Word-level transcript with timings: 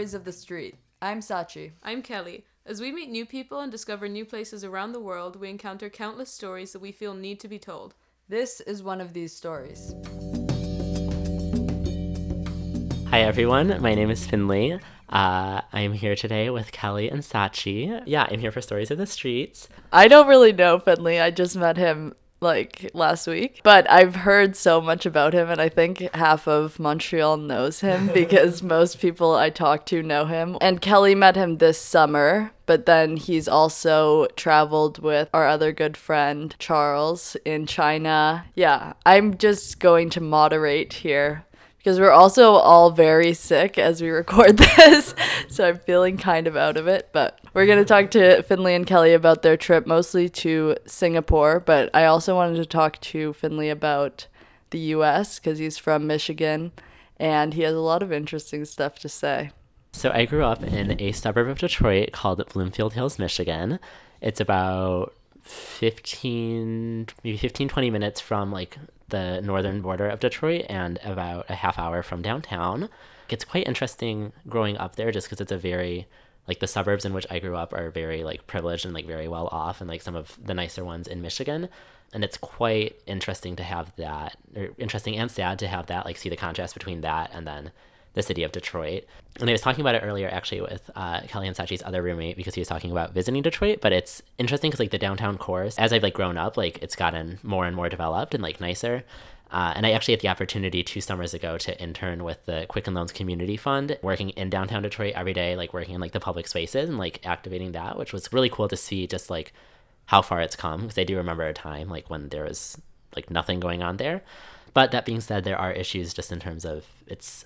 Stories 0.00 0.14
of 0.14 0.24
the 0.24 0.32
Street. 0.32 0.76
I'm 1.02 1.20
Sachi. 1.20 1.72
I'm 1.82 2.00
Kelly. 2.00 2.46
As 2.64 2.80
we 2.80 2.90
meet 2.90 3.10
new 3.10 3.26
people 3.26 3.60
and 3.60 3.70
discover 3.70 4.08
new 4.08 4.24
places 4.24 4.64
around 4.64 4.92
the 4.92 4.98
world, 4.98 5.36
we 5.36 5.50
encounter 5.50 5.90
countless 5.90 6.32
stories 6.32 6.72
that 6.72 6.80
we 6.80 6.90
feel 6.90 7.12
need 7.12 7.38
to 7.40 7.48
be 7.48 7.58
told. 7.58 7.92
This 8.26 8.62
is 8.62 8.82
one 8.82 9.02
of 9.02 9.12
these 9.12 9.36
stories. 9.36 9.94
Hi, 13.10 13.20
everyone. 13.20 13.78
My 13.82 13.94
name 13.94 14.08
is 14.08 14.24
Finley. 14.24 14.72
Uh, 14.72 15.60
I 15.70 15.80
am 15.82 15.92
here 15.92 16.16
today 16.16 16.48
with 16.48 16.72
Kelly 16.72 17.10
and 17.10 17.20
Sachi. 17.20 18.02
Yeah, 18.06 18.26
I'm 18.30 18.40
here 18.40 18.52
for 18.52 18.62
Stories 18.62 18.90
of 18.90 18.96
the 18.96 19.06
Streets. 19.06 19.68
I 19.92 20.08
don't 20.08 20.28
really 20.28 20.54
know 20.54 20.78
Finley. 20.78 21.20
I 21.20 21.30
just 21.30 21.58
met 21.58 21.76
him 21.76 22.14
like 22.40 22.90
last 22.94 23.26
week. 23.26 23.60
But 23.62 23.90
I've 23.90 24.16
heard 24.16 24.56
so 24.56 24.80
much 24.80 25.06
about 25.06 25.34
him, 25.34 25.50
and 25.50 25.60
I 25.60 25.68
think 25.68 26.00
half 26.14 26.48
of 26.48 26.78
Montreal 26.78 27.36
knows 27.36 27.80
him 27.80 28.06
because 28.14 28.62
most 28.62 28.98
people 29.00 29.34
I 29.34 29.50
talk 29.50 29.86
to 29.86 30.02
know 30.02 30.24
him. 30.24 30.56
And 30.60 30.80
Kelly 30.80 31.14
met 31.14 31.36
him 31.36 31.58
this 31.58 31.80
summer, 31.80 32.52
but 32.66 32.86
then 32.86 33.16
he's 33.16 33.48
also 33.48 34.26
traveled 34.36 34.98
with 35.00 35.28
our 35.34 35.46
other 35.46 35.72
good 35.72 35.96
friend, 35.96 36.54
Charles, 36.58 37.36
in 37.44 37.66
China. 37.66 38.46
Yeah, 38.54 38.94
I'm 39.04 39.36
just 39.36 39.80
going 39.80 40.10
to 40.10 40.20
moderate 40.20 40.92
here 40.94 41.44
because 41.80 41.98
we're 41.98 42.10
also 42.10 42.52
all 42.52 42.90
very 42.90 43.32
sick 43.32 43.78
as 43.78 44.02
we 44.02 44.10
record 44.10 44.56
this. 44.76 45.14
so 45.48 45.66
I'm 45.66 45.78
feeling 45.78 46.18
kind 46.18 46.46
of 46.46 46.54
out 46.54 46.76
of 46.76 46.86
it. 46.86 47.08
But 47.12 47.40
we're 47.54 47.64
going 47.64 47.78
to 47.78 47.86
talk 47.86 48.10
to 48.10 48.42
Finley 48.42 48.74
and 48.74 48.86
Kelly 48.86 49.14
about 49.14 49.40
their 49.40 49.56
trip, 49.56 49.86
mostly 49.86 50.28
to 50.28 50.76
Singapore. 50.86 51.58
But 51.58 51.88
I 51.94 52.04
also 52.04 52.34
wanted 52.34 52.56
to 52.56 52.66
talk 52.66 53.00
to 53.00 53.32
Finley 53.32 53.70
about 53.70 54.26
the 54.68 54.78
US 54.78 55.38
because 55.38 55.58
he's 55.58 55.78
from 55.78 56.06
Michigan 56.06 56.72
and 57.18 57.54
he 57.54 57.62
has 57.62 57.74
a 57.74 57.80
lot 57.80 58.02
of 58.02 58.12
interesting 58.12 58.66
stuff 58.66 58.98
to 58.98 59.08
say. 59.08 59.50
So 59.92 60.10
I 60.10 60.26
grew 60.26 60.44
up 60.44 60.62
in 60.62 61.00
a 61.00 61.12
suburb 61.12 61.48
of 61.48 61.58
Detroit 61.58 62.12
called 62.12 62.46
Bloomfield 62.52 62.92
Hills, 62.92 63.18
Michigan. 63.18 63.80
It's 64.20 64.40
about 64.40 65.14
15 65.42 67.08
maybe 67.24 67.36
15 67.36 67.68
20 67.68 67.90
minutes 67.90 68.20
from 68.20 68.52
like 68.52 68.78
the 69.10 69.40
northern 69.42 69.80
border 69.80 70.08
of 70.08 70.20
Detroit 70.20 70.66
and 70.68 70.98
about 71.04 71.46
a 71.48 71.54
half 71.54 71.78
hour 71.78 72.02
from 72.02 72.22
downtown. 72.22 72.88
It's 73.28 73.44
quite 73.44 73.66
interesting 73.66 74.32
growing 74.48 74.76
up 74.78 74.96
there 74.96 75.12
just 75.12 75.28
because 75.28 75.40
it's 75.40 75.52
a 75.52 75.58
very 75.58 76.06
like 76.48 76.58
the 76.58 76.66
suburbs 76.66 77.04
in 77.04 77.12
which 77.12 77.26
I 77.30 77.38
grew 77.38 77.54
up 77.54 77.72
are 77.72 77.90
very 77.90 78.24
like 78.24 78.46
privileged 78.46 78.84
and 78.84 78.94
like 78.94 79.06
very 79.06 79.28
well 79.28 79.48
off 79.52 79.80
and 79.80 79.88
like 79.88 80.02
some 80.02 80.16
of 80.16 80.36
the 80.42 80.54
nicer 80.54 80.84
ones 80.84 81.06
in 81.06 81.22
Michigan. 81.22 81.68
And 82.12 82.24
it's 82.24 82.36
quite 82.36 83.00
interesting 83.06 83.54
to 83.56 83.62
have 83.62 83.94
that 83.96 84.36
or 84.56 84.70
interesting 84.78 85.16
and 85.16 85.30
sad 85.30 85.58
to 85.60 85.68
have 85.68 85.86
that 85.86 86.06
like 86.06 86.16
see 86.16 86.28
the 86.28 86.36
contrast 86.36 86.74
between 86.74 87.02
that 87.02 87.30
and 87.32 87.46
then 87.46 87.70
the 88.14 88.22
city 88.22 88.42
of 88.42 88.52
Detroit. 88.52 89.04
And 89.38 89.48
I 89.48 89.52
was 89.52 89.60
talking 89.60 89.80
about 89.80 89.94
it 89.94 90.02
earlier 90.02 90.28
actually 90.28 90.60
with 90.60 90.90
uh, 90.94 91.20
Kelly 91.22 91.46
and 91.46 91.56
Sachi's 91.56 91.82
other 91.82 92.02
roommate 92.02 92.36
because 92.36 92.54
he 92.54 92.60
was 92.60 92.68
talking 92.68 92.90
about 92.90 93.12
visiting 93.12 93.42
Detroit. 93.42 93.80
But 93.80 93.92
it's 93.92 94.22
interesting 94.38 94.70
because 94.70 94.80
like 94.80 94.90
the 94.90 94.98
downtown 94.98 95.38
cores, 95.38 95.78
as 95.78 95.92
I've 95.92 96.02
like 96.02 96.14
grown 96.14 96.36
up, 96.36 96.56
like 96.56 96.82
it's 96.82 96.96
gotten 96.96 97.38
more 97.42 97.66
and 97.66 97.76
more 97.76 97.88
developed 97.88 98.34
and 98.34 98.42
like 98.42 98.60
nicer. 98.60 99.04
Uh, 99.52 99.72
and 99.74 99.84
I 99.84 99.92
actually 99.92 100.14
had 100.14 100.20
the 100.20 100.28
opportunity 100.28 100.82
two 100.82 101.00
summers 101.00 101.34
ago 101.34 101.58
to 101.58 101.80
intern 101.82 102.22
with 102.22 102.44
the 102.46 102.66
Quicken 102.68 102.94
Loans 102.94 103.10
Community 103.10 103.56
Fund, 103.56 103.98
working 104.00 104.30
in 104.30 104.48
downtown 104.48 104.82
Detroit 104.82 105.14
every 105.16 105.32
day, 105.32 105.56
like 105.56 105.74
working 105.74 105.94
in 105.94 106.00
like 106.00 106.12
the 106.12 106.20
public 106.20 106.46
spaces 106.46 106.88
and 106.88 106.98
like 106.98 107.26
activating 107.26 107.72
that, 107.72 107.98
which 107.98 108.12
was 108.12 108.32
really 108.32 108.48
cool 108.48 108.68
to 108.68 108.76
see 108.76 109.08
just 109.08 109.28
like 109.28 109.52
how 110.06 110.22
far 110.22 110.40
it's 110.40 110.54
come. 110.54 110.82
Because 110.82 110.98
I 110.98 111.04
do 111.04 111.16
remember 111.16 111.44
a 111.44 111.52
time 111.52 111.88
like 111.88 112.08
when 112.08 112.28
there 112.28 112.44
was 112.44 112.80
like 113.16 113.30
nothing 113.30 113.58
going 113.58 113.82
on 113.82 113.96
there. 113.96 114.22
But 114.72 114.92
that 114.92 115.04
being 115.04 115.20
said, 115.20 115.42
there 115.42 115.58
are 115.58 115.72
issues 115.72 116.14
just 116.14 116.30
in 116.30 116.38
terms 116.38 116.64
of 116.64 116.86
it's 117.08 117.44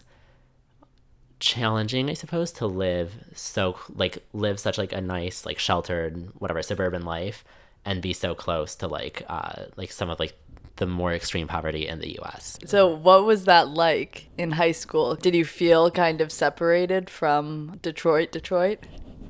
challenging, 1.41 2.11
I 2.11 2.15
suppose, 2.15 2.53
to 2.53 2.67
live 2.67 3.13
so 3.35 3.79
like 3.95 4.25
live 4.33 4.59
such 4.59 4.79
like 4.79 4.93
a 4.93 5.01
nice 5.01 5.45
like 5.45 5.59
sheltered 5.59 6.29
whatever 6.39 6.63
suburban 6.63 7.03
life 7.05 7.45
and 7.85 8.01
be 8.01 8.13
so 8.13 8.35
close 8.35 8.75
to 8.77 8.89
like 8.89 9.25
uh 9.29 9.65
like 9.77 9.93
some 9.93 10.11
of 10.11 10.19
like 10.19 10.35
the 10.77 10.87
more 10.87 11.13
extreme 11.13 11.47
poverty 11.47 11.87
in 11.87 12.01
the 12.01 12.19
US. 12.21 12.59
So, 12.65 12.89
what 12.89 13.25
was 13.25 13.45
that 13.45 13.69
like 13.69 14.29
in 14.37 14.53
high 14.53 14.73
school? 14.73 15.15
Did 15.15 15.35
you 15.35 15.45
feel 15.45 15.91
kind 15.91 16.21
of 16.21 16.33
separated 16.33 17.09
from 17.09 17.79
Detroit, 17.83 18.33
Detroit? 18.33 18.81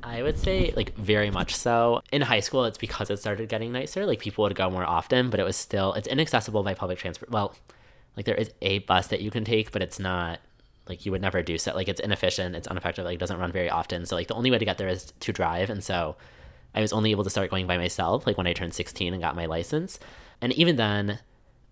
I 0.01 0.21
would 0.21 0.39
say 0.39 0.71
like 0.75 0.95
very 0.95 1.31
much 1.31 1.55
so. 1.55 2.01
In 2.11 2.21
high 2.21 2.39
school, 2.39 2.65
it's 2.65 2.77
because 2.77 3.09
it 3.09 3.17
started 3.17 3.49
getting 3.49 3.71
nicer. 3.71 4.05
Like 4.05 4.19
people 4.19 4.43
would 4.43 4.55
go 4.55 4.69
more 4.69 4.85
often, 4.85 5.29
but 5.29 5.39
it 5.39 5.43
was 5.43 5.55
still 5.55 5.93
it's 5.93 6.07
inaccessible 6.07 6.63
by 6.63 6.73
public 6.73 6.99
transport. 6.99 7.31
Well, 7.31 7.55
like 8.15 8.25
there 8.25 8.35
is 8.35 8.51
a 8.61 8.79
bus 8.79 9.07
that 9.07 9.21
you 9.21 9.31
can 9.31 9.43
take, 9.43 9.71
but 9.71 9.81
it's 9.81 9.99
not 9.99 10.39
like 10.87 11.05
you 11.05 11.11
would 11.11 11.21
never 11.21 11.41
do 11.41 11.57
so. 11.57 11.73
Like 11.73 11.87
it's 11.87 11.99
inefficient, 11.99 12.55
it's 12.55 12.67
ineffective, 12.67 13.05
like 13.05 13.15
it 13.15 13.19
doesn't 13.19 13.39
run 13.39 13.51
very 13.51 13.69
often. 13.69 14.05
So 14.05 14.15
like 14.15 14.27
the 14.27 14.35
only 14.35 14.51
way 14.51 14.57
to 14.57 14.65
get 14.65 14.77
there 14.77 14.87
is 14.87 15.13
to 15.19 15.33
drive. 15.33 15.69
And 15.69 15.83
so 15.83 16.15
I 16.73 16.81
was 16.81 16.93
only 16.93 17.11
able 17.11 17.23
to 17.23 17.29
start 17.29 17.49
going 17.49 17.67
by 17.67 17.77
myself 17.77 18.27
like 18.27 18.37
when 18.37 18.47
I 18.47 18.53
turned 18.53 18.73
16 18.73 19.13
and 19.13 19.21
got 19.21 19.35
my 19.35 19.45
license. 19.45 19.99
And 20.41 20.53
even 20.53 20.75
then, 20.75 21.19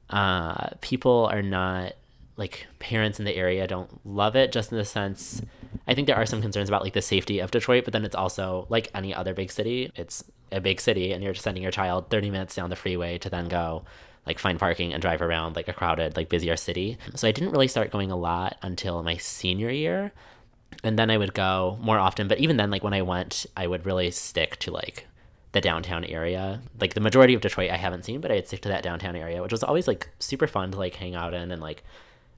uh, 0.09 0.69
people 0.81 1.27
are 1.31 1.41
not 1.41 1.93
like 2.35 2.67
parents 2.79 3.19
in 3.19 3.25
the 3.25 3.35
area 3.35 3.67
don't 3.67 4.03
love 4.05 4.35
it 4.35 4.51
just 4.51 4.71
in 4.71 4.77
the 4.79 4.85
sense 4.85 5.39
I 5.87 5.93
think 5.93 6.07
there 6.07 6.15
are 6.15 6.25
some 6.25 6.41
concerns 6.41 6.69
about 6.69 6.83
like 6.83 6.93
the 6.93 7.01
safety 7.01 7.39
of 7.39 7.51
Detroit, 7.51 7.83
but 7.83 7.93
then 7.93 8.05
it's 8.05 8.15
also 8.15 8.67
like 8.69 8.89
any 8.95 9.13
other 9.13 9.33
big 9.33 9.51
city. 9.51 9.91
It's 9.95 10.23
a 10.51 10.61
big 10.61 10.79
city 10.79 11.11
and 11.11 11.23
you're 11.23 11.33
sending 11.33 11.63
your 11.63 11.71
child 11.71 12.09
30 12.09 12.29
minutes 12.29 12.55
down 12.55 12.69
the 12.69 12.75
freeway 12.75 13.17
to 13.17 13.29
then 13.29 13.47
go 13.47 13.83
like 14.25 14.39
find 14.39 14.59
parking 14.59 14.93
and 14.93 15.01
drive 15.01 15.21
around 15.21 15.55
like 15.55 15.67
a 15.67 15.73
crowded, 15.73 16.15
like 16.15 16.29
busier 16.29 16.55
city. 16.55 16.97
So 17.15 17.27
I 17.27 17.31
didn't 17.31 17.51
really 17.51 17.67
start 17.67 17.91
going 17.91 18.11
a 18.11 18.15
lot 18.15 18.57
until 18.61 19.03
my 19.03 19.17
senior 19.17 19.69
year. 19.69 20.11
And 20.83 20.97
then 20.97 21.11
I 21.11 21.17
would 21.17 21.33
go 21.33 21.77
more 21.81 21.99
often, 21.99 22.27
but 22.27 22.39
even 22.39 22.57
then 22.57 22.71
like 22.71 22.83
when 22.83 22.93
I 22.93 23.01
went, 23.01 23.45
I 23.55 23.67
would 23.67 23.85
really 23.85 24.11
stick 24.11 24.57
to 24.59 24.71
like 24.71 25.07
the 25.51 25.61
downtown 25.61 26.03
area. 26.03 26.61
Like 26.79 26.93
the 26.93 27.01
majority 27.01 27.33
of 27.33 27.41
Detroit 27.41 27.71
I 27.71 27.77
haven't 27.77 28.05
seen, 28.05 28.21
but 28.21 28.31
I'd 28.31 28.47
stick 28.47 28.61
to 28.61 28.69
that 28.69 28.83
downtown 28.83 29.15
area, 29.15 29.41
which 29.41 29.51
was 29.51 29.63
always 29.63 29.87
like 29.87 30.09
super 30.19 30.47
fun 30.47 30.71
to 30.71 30.77
like 30.77 30.95
hang 30.95 31.15
out 31.15 31.33
in 31.33 31.51
and 31.51 31.61
like 31.61 31.83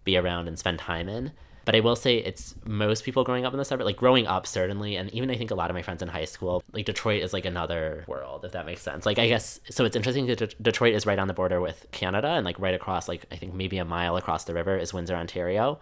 be 0.03 0.17
around 0.17 0.47
and 0.47 0.59
spend 0.59 0.79
time 0.79 1.07
in. 1.07 1.31
But 1.65 1.75
I 1.75 1.79
will 1.79 1.95
say 1.95 2.17
it's 2.17 2.53
most 2.65 3.03
people 3.03 3.23
growing 3.23 3.43
up 3.43 3.51
in 3.51 3.57
the 3.57 3.65
suburb, 3.65 3.85
like 3.85 3.97
growing 3.97 4.27
up 4.27 4.45
certainly, 4.45 4.95
and 4.95 5.09
even 5.11 5.31
I 5.31 5.35
think 5.35 5.49
a 5.51 5.55
lot 5.55 5.71
of 5.71 5.73
my 5.73 5.81
friends 5.81 6.01
in 6.03 6.07
high 6.07 6.25
school, 6.25 6.63
like 6.73 6.85
Detroit 6.85 7.23
is 7.23 7.33
like 7.33 7.45
another 7.45 8.05
world, 8.07 8.45
if 8.45 8.51
that 8.51 8.65
makes 8.67 8.81
sense. 8.81 9.05
Like 9.05 9.17
I 9.17 9.27
guess 9.27 9.59
so. 9.69 9.83
It's 9.83 9.95
interesting 9.95 10.27
that 10.27 10.37
De- 10.37 10.47
Detroit 10.61 10.93
is 10.93 11.05
right 11.05 11.17
on 11.17 11.27
the 11.27 11.33
border 11.33 11.59
with 11.59 11.87
Canada, 11.91 12.29
and 12.29 12.45
like 12.45 12.59
right 12.59 12.75
across, 12.75 13.07
like 13.07 13.25
I 13.31 13.35
think 13.35 13.53
maybe 13.53 13.79
a 13.79 13.85
mile 13.85 14.15
across 14.15 14.43
the 14.43 14.53
river 14.53 14.77
is 14.77 14.93
Windsor, 14.93 15.15
Ontario, 15.15 15.79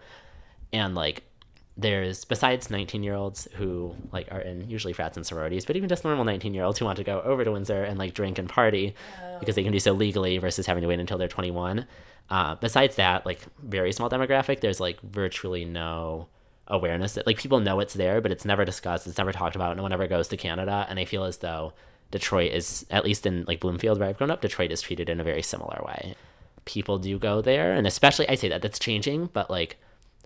and 0.72 0.94
like 0.94 1.22
there's 1.76 2.24
besides 2.24 2.70
19 2.70 3.02
year 3.02 3.14
olds 3.14 3.48
who 3.54 3.94
like 4.12 4.30
are 4.30 4.40
in 4.40 4.68
usually 4.70 4.92
frats 4.92 5.16
and 5.16 5.26
sororities 5.26 5.64
but 5.64 5.74
even 5.76 5.88
just 5.88 6.04
normal 6.04 6.24
19 6.24 6.54
year 6.54 6.62
olds 6.62 6.78
who 6.78 6.84
want 6.84 6.96
to 6.96 7.04
go 7.04 7.20
over 7.22 7.44
to 7.44 7.50
windsor 7.50 7.82
and 7.82 7.98
like 7.98 8.14
drink 8.14 8.38
and 8.38 8.48
party 8.48 8.94
because 9.40 9.56
they 9.56 9.62
can 9.62 9.72
do 9.72 9.80
so 9.80 9.92
legally 9.92 10.38
versus 10.38 10.66
having 10.66 10.82
to 10.82 10.88
wait 10.88 11.00
until 11.00 11.18
they're 11.18 11.26
21 11.26 11.86
uh, 12.30 12.54
besides 12.56 12.96
that 12.96 13.26
like 13.26 13.40
very 13.62 13.92
small 13.92 14.08
demographic 14.08 14.60
there's 14.60 14.78
like 14.78 15.00
virtually 15.00 15.64
no 15.64 16.28
awareness 16.68 17.14
that 17.14 17.26
like 17.26 17.38
people 17.38 17.60
know 17.60 17.80
it's 17.80 17.94
there 17.94 18.20
but 18.20 18.30
it's 18.30 18.44
never 18.44 18.64
discussed 18.64 19.06
it's 19.06 19.18
never 19.18 19.32
talked 19.32 19.56
about 19.56 19.76
no 19.76 19.82
one 19.82 19.92
ever 19.92 20.06
goes 20.06 20.28
to 20.28 20.36
canada 20.36 20.86
and 20.88 20.98
i 20.98 21.04
feel 21.04 21.24
as 21.24 21.38
though 21.38 21.72
detroit 22.10 22.52
is 22.52 22.86
at 22.90 23.04
least 23.04 23.26
in 23.26 23.44
like 23.46 23.60
bloomfield 23.60 23.98
where 23.98 24.08
i've 24.08 24.16
grown 24.16 24.30
up 24.30 24.40
detroit 24.40 24.70
is 24.70 24.80
treated 24.80 25.08
in 25.08 25.20
a 25.20 25.24
very 25.24 25.42
similar 25.42 25.82
way. 25.86 26.14
People 26.66 26.98
do 26.98 27.18
go 27.18 27.42
there 27.42 27.74
and 27.74 27.86
especially 27.86 28.26
i 28.28 28.34
say 28.36 28.48
that 28.48 28.62
that's 28.62 28.78
changing 28.78 29.26
but 29.34 29.50
like 29.50 29.76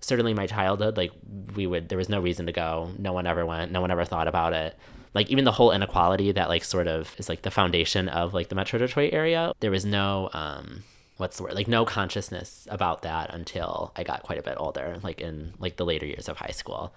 certainly 0.01 0.35
my 0.35 0.47
childhood 0.47 0.97
like 0.97 1.13
we 1.55 1.67
would 1.67 1.89
there 1.89 1.99
was 1.99 2.09
no 2.09 2.21
reason 2.21 2.47
to 2.47 2.53
go. 2.53 2.91
No 2.99 3.13
one 3.13 3.27
ever 3.27 3.45
went. 3.45 3.73
No 3.73 3.81
one 3.81 3.91
ever 3.91 4.05
thought 4.05 4.29
about 4.29 4.53
it. 4.53 4.77
Like 5.15 5.31
even 5.31 5.45
the 5.45 5.53
whole 5.53 5.73
inequality 5.73 6.33
that 6.33 6.49
like 6.49 6.65
sort 6.65 6.87
of 6.87 7.15
is 7.19 7.29
like 7.29 7.43
the 7.43 7.51
foundation 7.51 8.09
of 8.09 8.35
like 8.35 8.49
the 8.49 8.55
metro 8.55 8.79
detroit 8.79 9.13
area 9.13 9.53
there 9.61 9.71
was 9.71 9.85
no 9.85 10.31
um 10.33 10.85
what's 11.17 11.37
the 11.37 11.43
word? 11.43 11.55
Like 11.55 11.69
no 11.69 11.85
consciousness 11.85 12.69
about 12.71 13.03
that 13.03 13.35
until 13.35 13.93
i 13.97 14.05
got 14.05 14.23
quite 14.23 14.39
a 14.39 14.43
bit 14.43 14.55
older 14.57 14.99
like 15.03 15.21
in 15.21 15.55
like 15.59 15.77
the 15.77 15.85
later 15.85 16.07
years 16.07 16.29
of 16.29 16.39
high 16.39 16.53
school. 16.53 16.93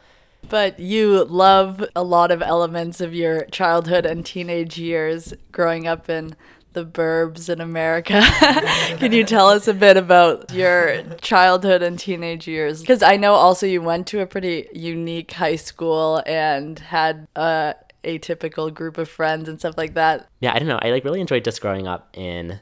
But 0.50 0.80
you 0.80 1.24
love 1.26 1.86
a 1.96 2.04
lot 2.04 2.32
of 2.32 2.42
elements 2.42 3.00
of 3.00 3.14
your 3.14 3.46
childhood 3.46 4.06
and 4.06 4.26
teenage 4.26 4.78
years 4.78 5.34
growing 5.52 5.88
up 5.88 6.10
in 6.10 6.36
the 6.74 6.86
burbs 6.86 7.50
in 7.50 7.60
America. 7.62 8.22
Can 8.98 9.12
you 9.12 9.24
tell 9.24 9.50
us 9.50 9.68
a 9.68 9.74
bit 9.74 9.98
about 9.98 10.52
your 10.54 11.04
childhood 11.22 11.82
and 11.82 12.00
teenage 12.00 12.48
years? 12.48 12.82
Because 12.82 13.04
I 13.04 13.18
know 13.18 13.34
also 13.34 13.66
you 13.66 13.82
went 13.82 14.08
to 14.08 14.22
a 14.22 14.26
pretty 14.26 14.68
unique 14.74 15.32
high 15.34 15.58
school 15.58 16.24
and 16.26 16.80
had 16.80 17.28
a 17.36 17.76
atypical 18.04 18.74
group 18.74 18.98
of 18.98 19.10
friends 19.10 19.48
and 19.48 19.60
stuff 19.60 19.78
like 19.78 19.94
that. 19.94 20.28
yeah 20.40 20.52
i 20.54 20.58
don't 20.58 20.68
know 20.68 20.80
i 20.82 20.90
like 20.90 21.04
really 21.04 21.22
enjoyed 21.22 21.44
just 21.44 21.62
growing 21.62 21.88
up 21.88 22.10
in 22.14 22.60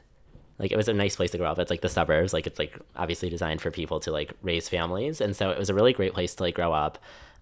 like 0.58 0.70
it 0.70 0.76
was 0.76 0.86
a 0.88 0.92
nice 0.92 1.16
place 1.16 1.30
to 1.30 1.38
grow 1.38 1.50
up 1.50 1.58
it's 1.58 1.70
like 1.70 1.80
the 1.80 1.88
suburbs 1.88 2.34
like 2.34 2.46
it's 2.46 2.58
like 2.58 2.78
obviously 2.94 3.30
designed 3.30 3.60
for 3.60 3.70
people 3.70 4.00
to 4.00 4.10
like 4.12 4.34
raise 4.42 4.68
families 4.68 5.20
and 5.20 5.34
so 5.34 5.48
it 5.50 5.58
was 5.58 5.70
a 5.70 5.74
really 5.74 5.94
great 5.94 6.12
place 6.12 6.34
to 6.34 6.42
like 6.42 6.54
grow 6.54 6.72
up 6.72 6.98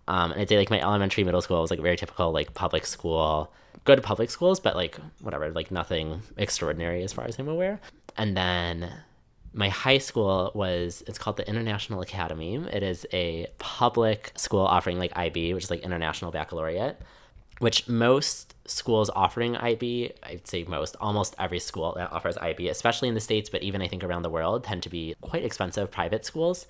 um, 0.06 0.30
and 0.30 0.40
i'd 0.40 0.48
say 0.48 0.56
like 0.56 0.70
my 0.70 0.80
elementary 0.80 1.24
middle 1.24 1.40
school 1.40 1.60
was 1.60 1.72
like 1.72 1.80
very 1.80 1.96
typical 1.96 2.30
like 2.30 2.54
public 2.54 2.86
school 2.86 3.52
good 3.84 4.02
public 4.02 4.30
schools 4.30 4.60
but 4.60 4.76
like 4.76 4.98
whatever 5.20 5.50
like 5.50 5.70
nothing 5.70 6.22
extraordinary 6.36 7.02
as 7.02 7.12
far 7.12 7.24
as 7.24 7.38
i'm 7.38 7.48
aware 7.48 7.80
and 8.16 8.36
then 8.36 8.92
my 9.52 9.68
high 9.68 9.98
school 9.98 10.52
was 10.54 11.02
it's 11.06 11.18
called 11.18 11.36
the 11.36 11.48
International 11.48 12.02
Academy. 12.02 12.56
It 12.56 12.82
is 12.82 13.06
a 13.12 13.48
public 13.58 14.32
school 14.36 14.60
offering 14.60 14.98
like 14.98 15.16
IB, 15.16 15.54
which 15.54 15.64
is 15.64 15.70
like 15.70 15.80
International 15.80 16.30
Baccalaureate, 16.30 17.00
which 17.58 17.88
most 17.88 18.54
schools 18.66 19.10
offering 19.10 19.56
IB, 19.56 20.12
I'd 20.22 20.46
say 20.46 20.64
most, 20.64 20.96
almost 21.00 21.34
every 21.38 21.58
school 21.58 21.94
that 21.96 22.12
offers 22.12 22.36
IB, 22.38 22.68
especially 22.68 23.08
in 23.08 23.14
the 23.14 23.20
States, 23.20 23.48
but 23.48 23.62
even 23.62 23.82
I 23.82 23.88
think 23.88 24.04
around 24.04 24.22
the 24.22 24.30
world, 24.30 24.64
tend 24.64 24.82
to 24.84 24.90
be 24.90 25.14
quite 25.20 25.44
expensive 25.44 25.90
private 25.90 26.24
schools. 26.24 26.66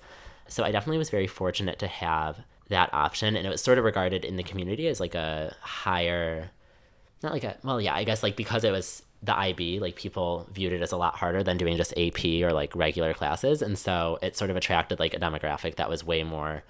So 0.47 0.63
I 0.63 0.71
definitely 0.71 0.97
was 0.97 1.09
very 1.09 1.27
fortunate 1.27 1.79
to 1.79 1.87
have 1.87 2.39
that 2.69 2.93
option. 2.93 3.35
And 3.35 3.45
it 3.45 3.49
was 3.49 3.61
sort 3.61 3.77
of 3.77 3.83
regarded 3.83 4.25
in 4.25 4.35
the 4.35 4.43
community 4.43 4.87
as 4.87 4.99
like 4.99 5.15
a 5.15 5.55
higher, 5.61 6.49
not 7.23 7.33
like 7.33 7.43
a, 7.43 7.57
well, 7.63 7.81
yeah, 7.81 7.95
I 7.95 8.03
guess 8.03 8.23
like 8.23 8.35
because 8.35 8.63
it 8.63 8.71
was 8.71 9.03
the 9.21 9.37
IB, 9.37 9.79
like 9.79 9.95
people 9.95 10.47
viewed 10.51 10.73
it 10.73 10.81
as 10.81 10.91
a 10.91 10.97
lot 10.97 11.15
harder 11.15 11.43
than 11.43 11.57
doing 11.57 11.77
just 11.77 11.93
AP 11.97 12.25
or 12.41 12.53
like 12.53 12.75
regular 12.75 13.13
classes. 13.13 13.61
And 13.61 13.77
so 13.77 14.17
it 14.21 14.37
sort 14.37 14.49
of 14.49 14.55
attracted 14.55 14.99
like 14.99 15.13
a 15.13 15.19
demographic 15.19 15.75
that 15.75 15.89
was 15.89 16.03
way 16.03 16.23
more 16.23 16.63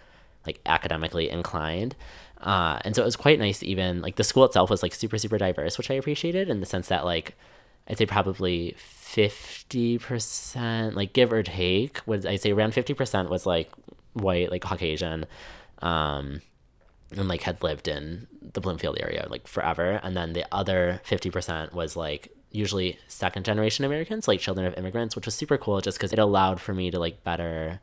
like 0.46 0.60
academically 0.66 1.30
inclined. 1.30 1.96
Uh, 2.42 2.80
and 2.84 2.96
so 2.96 3.04
it 3.04 3.06
was 3.06 3.16
quite 3.16 3.38
nice, 3.38 3.62
even 3.62 4.02
like 4.02 4.16
the 4.16 4.24
school 4.24 4.46
itself 4.46 4.70
was 4.70 4.82
like 4.82 4.96
super, 4.96 5.18
super 5.18 5.38
diverse, 5.38 5.78
which 5.78 5.92
I 5.92 5.96
appreciated 5.96 6.50
in 6.50 6.60
the 6.60 6.66
sense 6.66 6.88
that 6.88 7.06
like 7.06 7.36
I'd 7.88 7.98
say 7.98 8.06
probably 8.06 8.76
50%, 8.80 10.96
like 10.96 11.14
give 11.14 11.34
or 11.34 11.44
take, 11.44 12.02
was 12.06 12.26
I'd 12.26 12.42
say 12.42 12.52
around 12.52 12.74
50% 12.74 13.30
was 13.30 13.46
like 13.46 13.72
white, 14.14 14.52
like 14.52 14.62
Caucasian. 14.62 15.26
Um, 15.82 16.42
and 17.16 17.28
like 17.28 17.42
had 17.42 17.62
lived 17.64 17.88
in 17.88 18.28
the 18.42 18.62
Bloomfield 18.62 18.98
area 19.00 19.28
like 19.30 19.48
forever. 19.48 20.00
And 20.04 20.16
then 20.16 20.34
the 20.34 20.46
other 20.52 21.02
50% 21.08 21.74
was 21.74 21.96
like 21.96 22.32
usually 22.52 23.00
second 23.08 23.46
generation 23.46 23.86
Americans, 23.86 24.28
like 24.28 24.40
children 24.40 24.66
of 24.66 24.76
immigrants, 24.76 25.16
which 25.16 25.26
was 25.26 25.36
super 25.36 25.58
cool 25.58 25.82
just 25.82 25.98
because 25.98 26.14
it 26.14 26.20
allowed 26.20 26.60
for 26.60 26.74
me 26.74 26.92
to 26.92 27.00
like 27.00 27.24
better, 27.24 27.80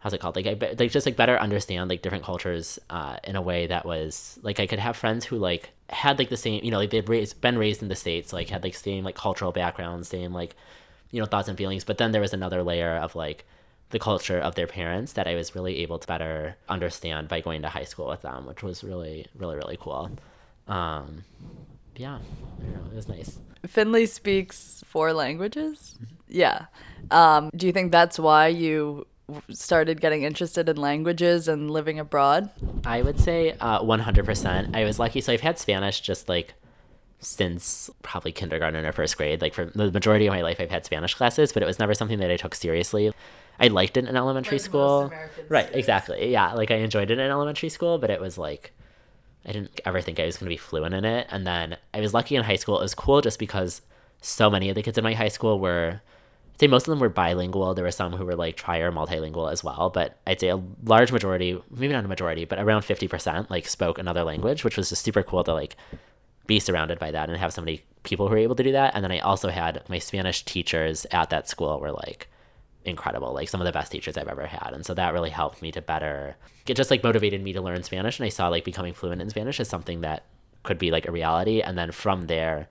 how's 0.00 0.12
it 0.12 0.20
called? 0.20 0.36
Like, 0.36 0.46
I, 0.46 0.56
like 0.78 0.90
just 0.90 1.06
like 1.06 1.16
better 1.16 1.38
understand 1.38 1.90
like 1.90 2.02
different 2.02 2.24
cultures 2.24 2.78
uh, 2.90 3.16
in 3.24 3.36
a 3.36 3.42
way 3.42 3.66
that 3.66 3.84
was 3.84 4.38
like 4.42 4.60
I 4.60 4.66
could 4.66 4.78
have 4.78 4.96
friends 4.96 5.24
who 5.24 5.36
like 5.36 5.70
had 5.90 6.18
like 6.18 6.28
the 6.28 6.36
same, 6.36 6.64
you 6.64 6.70
know, 6.70 6.78
like 6.78 6.90
they've 6.90 7.08
raised, 7.08 7.40
been 7.40 7.58
raised 7.58 7.82
in 7.82 7.88
the 7.88 7.96
States, 7.96 8.32
like 8.32 8.48
had 8.48 8.62
like 8.62 8.74
same 8.74 9.04
like 9.04 9.16
cultural 9.16 9.52
backgrounds, 9.52 10.08
same 10.08 10.32
like, 10.32 10.54
you 11.10 11.20
know, 11.20 11.26
thoughts 11.26 11.48
and 11.48 11.58
feelings. 11.58 11.84
But 11.84 11.98
then 11.98 12.12
there 12.12 12.20
was 12.20 12.32
another 12.32 12.62
layer 12.62 12.96
of 12.96 13.14
like, 13.14 13.46
the 13.90 13.98
culture 13.98 14.38
of 14.38 14.54
their 14.54 14.66
parents 14.66 15.14
that 15.14 15.26
I 15.26 15.34
was 15.34 15.54
really 15.54 15.78
able 15.78 15.98
to 15.98 16.06
better 16.06 16.56
understand 16.68 17.28
by 17.28 17.40
going 17.40 17.62
to 17.62 17.68
high 17.68 17.84
school 17.84 18.08
with 18.08 18.22
them, 18.22 18.46
which 18.46 18.62
was 18.62 18.84
really, 18.84 19.26
really, 19.34 19.56
really 19.56 19.78
cool. 19.80 20.10
Um, 20.66 21.24
yeah, 21.96 22.18
know, 22.60 22.80
it 22.92 22.94
was 22.94 23.08
nice. 23.08 23.38
Finley 23.66 24.06
speaks 24.06 24.84
four 24.86 25.12
languages. 25.12 25.98
Yeah. 26.28 26.66
Um, 27.10 27.50
do 27.56 27.66
you 27.66 27.72
think 27.72 27.90
that's 27.90 28.18
why 28.18 28.48
you 28.48 29.06
started 29.50 30.00
getting 30.00 30.22
interested 30.22 30.68
in 30.68 30.76
languages 30.76 31.48
and 31.48 31.70
living 31.70 31.98
abroad? 31.98 32.50
I 32.84 33.02
would 33.02 33.20
say 33.20 33.56
uh, 33.60 33.82
100%. 33.82 34.76
I 34.76 34.84
was 34.84 34.98
lucky. 34.98 35.20
So 35.20 35.32
I've 35.32 35.40
had 35.40 35.58
Spanish 35.58 36.00
just 36.00 36.28
like 36.28 36.54
since 37.20 37.90
probably 38.02 38.32
kindergarten 38.32 38.84
or 38.84 38.92
first 38.92 39.16
grade. 39.16 39.42
Like 39.42 39.54
for 39.54 39.66
the 39.66 39.90
majority 39.90 40.26
of 40.26 40.32
my 40.32 40.42
life, 40.42 40.60
I've 40.60 40.70
had 40.70 40.84
Spanish 40.84 41.14
classes, 41.14 41.52
but 41.52 41.62
it 41.62 41.66
was 41.66 41.78
never 41.78 41.94
something 41.94 42.18
that 42.20 42.30
I 42.30 42.36
took 42.36 42.54
seriously. 42.54 43.12
I 43.60 43.68
liked 43.68 43.96
it 43.96 44.06
in 44.06 44.16
elementary 44.16 44.58
like 44.58 44.64
school. 44.64 45.12
Right, 45.48 45.68
exactly. 45.72 46.30
Yeah, 46.30 46.52
like 46.52 46.70
I 46.70 46.76
enjoyed 46.76 47.10
it 47.10 47.18
in 47.18 47.30
elementary 47.30 47.68
school, 47.68 47.98
but 47.98 48.10
it 48.10 48.20
was 48.20 48.38
like 48.38 48.72
I 49.44 49.52
didn't 49.52 49.80
ever 49.84 50.00
think 50.00 50.20
I 50.20 50.26
was 50.26 50.36
going 50.36 50.46
to 50.46 50.54
be 50.54 50.58
fluent 50.58 50.94
in 50.94 51.04
it. 51.04 51.26
And 51.30 51.46
then 51.46 51.76
I 51.94 52.00
was 52.00 52.14
lucky 52.14 52.36
in 52.36 52.44
high 52.44 52.56
school. 52.56 52.78
It 52.78 52.82
was 52.82 52.94
cool 52.94 53.20
just 53.20 53.38
because 53.38 53.82
so 54.20 54.50
many 54.50 54.68
of 54.68 54.74
the 54.74 54.82
kids 54.82 54.98
in 54.98 55.04
my 55.04 55.14
high 55.14 55.28
school 55.28 55.58
were 55.58 56.00
I'd 56.58 56.60
say 56.60 56.66
most 56.66 56.88
of 56.88 56.92
them 56.92 56.98
were 56.98 57.08
bilingual. 57.08 57.72
There 57.74 57.84
were 57.84 57.92
some 57.92 58.12
who 58.12 58.24
were 58.24 58.34
like 58.34 58.56
tri 58.56 58.78
or 58.78 58.90
multilingual 58.90 59.50
as 59.52 59.62
well, 59.62 59.90
but 59.90 60.18
I'd 60.26 60.40
say 60.40 60.48
a 60.48 60.60
large 60.84 61.12
majority, 61.12 61.60
maybe 61.70 61.92
not 61.92 62.04
a 62.04 62.08
majority, 62.08 62.44
but 62.46 62.58
around 62.58 62.82
50% 62.82 63.48
like 63.48 63.68
spoke 63.68 63.96
another 63.98 64.24
language, 64.24 64.64
which 64.64 64.76
was 64.76 64.88
just 64.88 65.04
super 65.04 65.22
cool 65.22 65.44
to 65.44 65.54
like 65.54 65.76
be 66.48 66.58
surrounded 66.58 66.98
by 66.98 67.12
that 67.12 67.28
and 67.28 67.38
have 67.38 67.52
so 67.52 67.62
many 67.62 67.84
people 68.02 68.26
who 68.26 68.32
were 68.32 68.38
able 68.38 68.56
to 68.56 68.64
do 68.64 68.72
that. 68.72 68.92
And 68.94 69.04
then 69.04 69.12
I 69.12 69.20
also 69.20 69.50
had 69.50 69.82
my 69.88 70.00
Spanish 70.00 70.44
teachers 70.44 71.06
at 71.12 71.30
that 71.30 71.48
school 71.48 71.78
were 71.78 71.92
like 71.92 72.28
incredible, 72.88 73.32
like 73.32 73.48
some 73.48 73.60
of 73.60 73.64
the 73.64 73.72
best 73.72 73.92
teachers 73.92 74.16
I've 74.16 74.28
ever 74.28 74.46
had. 74.46 74.72
And 74.72 74.84
so 74.84 74.94
that 74.94 75.12
really 75.12 75.30
helped 75.30 75.62
me 75.62 75.70
to 75.72 75.82
better 75.82 76.36
it 76.66 76.76
just 76.76 76.90
like 76.90 77.02
motivated 77.02 77.42
me 77.42 77.52
to 77.54 77.60
learn 77.60 77.82
Spanish. 77.82 78.18
And 78.18 78.26
I 78.26 78.28
saw 78.28 78.48
like 78.48 78.64
becoming 78.64 78.94
fluent 78.94 79.22
in 79.22 79.30
Spanish 79.30 79.60
as 79.60 79.68
something 79.68 80.02
that 80.02 80.24
could 80.62 80.78
be 80.78 80.90
like 80.90 81.08
a 81.08 81.12
reality. 81.12 81.60
And 81.60 81.78
then 81.78 81.92
from 81.92 82.26
there, 82.26 82.68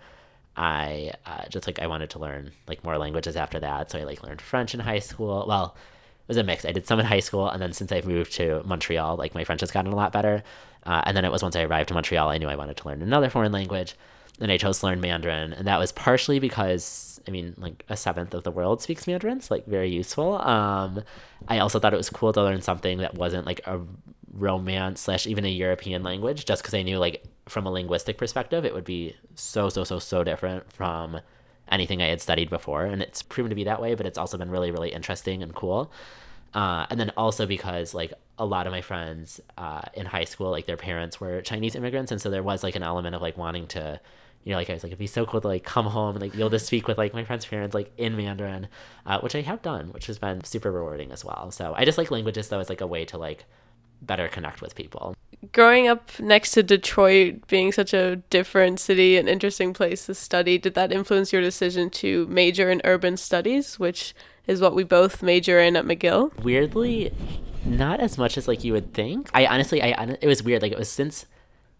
I 0.55 1.13
uh, 1.25 1.47
just 1.49 1.67
like 1.67 1.79
I 1.79 1.87
wanted 1.87 2.09
to 2.11 2.19
learn 2.19 2.51
like 2.67 2.83
more 2.83 2.97
languages 2.97 3.35
after 3.35 3.59
that. 3.59 3.91
So 3.91 3.99
I 3.99 4.03
like 4.03 4.23
learned 4.23 4.41
French 4.41 4.73
in 4.73 4.79
high 4.79 4.99
school. 4.99 5.45
Well, 5.47 5.75
it 5.75 6.27
was 6.27 6.37
a 6.37 6.43
mix. 6.43 6.65
I 6.65 6.71
did 6.71 6.87
some 6.87 6.99
in 6.99 7.05
high 7.05 7.21
school, 7.21 7.47
and 7.47 7.61
then 7.61 7.71
since 7.71 7.91
I've 7.91 8.05
moved 8.05 8.33
to 8.33 8.61
Montreal, 8.65 9.15
like 9.15 9.33
my 9.33 9.45
French 9.45 9.61
has 9.61 9.71
gotten 9.71 9.93
a 9.93 9.95
lot 9.95 10.11
better. 10.11 10.43
Uh, 10.83 11.01
and 11.05 11.15
then 11.15 11.25
it 11.25 11.31
was 11.31 11.41
once 11.41 11.55
I 11.55 11.61
arrived 11.61 11.87
to 11.89 11.93
Montreal, 11.93 12.29
I 12.29 12.37
knew 12.37 12.49
I 12.49 12.55
wanted 12.55 12.77
to 12.77 12.87
learn 12.87 13.01
another 13.01 13.29
foreign 13.29 13.51
language, 13.51 13.95
and 14.39 14.51
I 14.51 14.57
chose 14.57 14.79
to 14.79 14.87
learn 14.87 14.99
Mandarin, 14.99 15.53
and 15.53 15.67
that 15.67 15.79
was 15.79 15.91
partially 15.91 16.39
because 16.39 17.16
I 17.27 17.31
mean, 17.31 17.55
like 17.57 17.83
a 17.89 17.97
seventh 17.97 18.33
of 18.33 18.43
the 18.43 18.51
world 18.51 18.81
speaks 18.81 19.07
Mandarin, 19.07 19.41
so 19.41 19.55
like 19.55 19.65
very 19.65 19.89
useful. 19.89 20.39
Um, 20.41 21.03
I 21.47 21.59
also 21.59 21.79
thought 21.79 21.93
it 21.93 21.97
was 21.97 22.09
cool 22.09 22.33
to 22.33 22.43
learn 22.43 22.61
something 22.61 22.99
that 22.99 23.15
wasn't 23.15 23.45
like 23.45 23.61
a 23.65 23.81
romance 24.33 25.01
slash 25.01 25.27
even 25.27 25.45
a 25.45 25.49
European 25.49 26.03
language, 26.03 26.45
just 26.45 26.61
because 26.61 26.73
I 26.73 26.83
knew 26.83 26.97
like 26.99 27.23
from 27.47 27.65
a 27.65 27.71
linguistic 27.71 28.17
perspective, 28.17 28.65
it 28.65 28.73
would 28.73 28.85
be 28.85 29.15
so 29.35 29.69
so 29.69 29.83
so 29.83 29.99
so 29.99 30.23
different 30.23 30.71
from 30.71 31.19
anything 31.69 32.01
I 32.01 32.07
had 32.07 32.21
studied 32.21 32.49
before, 32.49 32.85
and 32.85 33.01
it's 33.01 33.21
proven 33.21 33.49
to 33.49 33.55
be 33.55 33.65
that 33.65 33.81
way. 33.81 33.95
But 33.95 34.05
it's 34.05 34.17
also 34.17 34.37
been 34.37 34.51
really 34.51 34.71
really 34.71 34.93
interesting 34.93 35.43
and 35.43 35.53
cool. 35.53 35.91
Uh, 36.53 36.85
and 36.89 36.99
then 36.99 37.11
also 37.17 37.45
because 37.45 37.93
like 37.93 38.13
a 38.39 38.45
lot 38.45 38.67
of 38.67 38.71
my 38.71 38.81
friends 38.81 39.41
uh, 39.57 39.81
in 39.93 40.05
high 40.05 40.23
school, 40.23 40.49
like 40.49 40.65
their 40.65 40.77
parents 40.77 41.19
were 41.19 41.41
Chinese 41.41 41.75
immigrants, 41.75 42.11
and 42.11 42.21
so 42.21 42.29
there 42.29 42.43
was 42.43 42.63
like 42.63 42.75
an 42.75 42.83
element 42.83 43.15
of 43.15 43.21
like 43.21 43.37
wanting 43.37 43.67
to 43.67 43.99
you 44.47 44.53
know, 44.53 44.59
like 44.59 44.69
I 44.69 44.73
was 44.75 44.83
like, 44.83 44.91
it'd 44.91 44.97
be 44.97 45.07
so 45.07 45.25
cool 45.25 45.41
to 45.41 45.47
like 45.49 45.65
come 45.65 45.87
home 45.87 46.15
and 46.15 46.21
like 46.21 46.31
be 46.31 46.39
able 46.39 46.51
to 46.51 46.59
speak 46.59 46.87
with 46.87 46.97
like 46.97 47.13
my 47.13 47.25
friends' 47.25 47.45
parents 47.45 47.75
like 47.75 47.91
in 47.97 48.15
Mandarin, 48.15 48.69
uh, 49.05 49.19
which 49.19 49.35
I 49.35 49.41
have 49.41 49.61
done, 49.61 49.91
which 49.91 50.07
has 50.07 50.17
been 50.17 50.41
super 50.45 50.71
rewarding 50.71 51.11
as 51.11 51.25
well. 51.25 51.51
So 51.51 51.73
I 51.75 51.83
just 51.83 51.97
like 51.97 52.11
languages 52.11 52.47
though 52.47 52.61
as 52.61 52.69
like 52.69 52.79
a 52.79 52.87
way 52.87 53.03
to 53.05 53.17
like 53.17 53.43
better 54.01 54.29
connect 54.29 54.61
with 54.61 54.73
people. 54.73 55.15
Growing 55.51 55.89
up 55.89 56.17
next 56.21 56.51
to 56.51 56.63
Detroit, 56.63 57.45
being 57.49 57.73
such 57.73 57.93
a 57.93 58.15
different 58.29 58.79
city 58.79 59.17
and 59.17 59.27
interesting 59.27 59.73
place 59.73 60.05
to 60.05 60.13
study, 60.13 60.57
did 60.57 60.75
that 60.75 60.93
influence 60.93 61.33
your 61.33 61.41
decision 61.41 61.89
to 61.89 62.25
major 62.27 62.71
in 62.71 62.79
urban 62.85 63.17
studies, 63.17 63.77
which 63.77 64.15
is 64.45 64.61
what 64.61 64.73
we 64.73 64.85
both 64.85 65.21
major 65.21 65.59
in 65.59 65.75
at 65.75 65.83
McGill? 65.83 66.33
Weirdly, 66.41 67.11
not 67.65 67.99
as 67.99 68.17
much 68.17 68.37
as 68.37 68.47
like 68.47 68.63
you 68.63 68.71
would 68.71 68.93
think. 68.93 69.29
I 69.33 69.45
honestly, 69.45 69.83
I 69.83 70.15
it 70.21 70.27
was 70.27 70.41
weird. 70.41 70.61
Like 70.61 70.71
it 70.71 70.79
was 70.79 70.89
since 70.89 71.25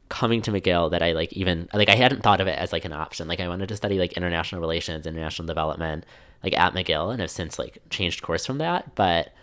coming 0.10 0.42
to 0.44 0.52
McGill 0.52 0.92
that 0.92 1.02
I 1.02 1.12
like 1.12 1.34
even 1.34 1.68
like 1.74 1.90
I 1.90 1.96
hadn't 1.96 2.24
thought 2.24 2.42
of 2.42 2.48
it 2.48 2.58
as 2.58 2.72
like 2.72 2.86
an 2.86 2.94
option. 2.94 3.28
Like 3.28 3.40
I 3.40 3.48
wanted 3.48 3.70
to 3.70 3.76
study 3.76 4.00
like 4.00 4.14
international 4.14 4.62
relations, 4.62 5.06
international 5.06 5.48
development, 5.48 6.06
like 6.44 6.58
at 6.58 6.74
McGill, 6.74 7.12
and 7.12 7.22
have 7.22 7.32
since 7.32 7.60
like 7.60 7.80
changed 7.90 8.22
course 8.22 8.46
from 8.46 8.58
that. 8.60 8.96
But 8.96 9.34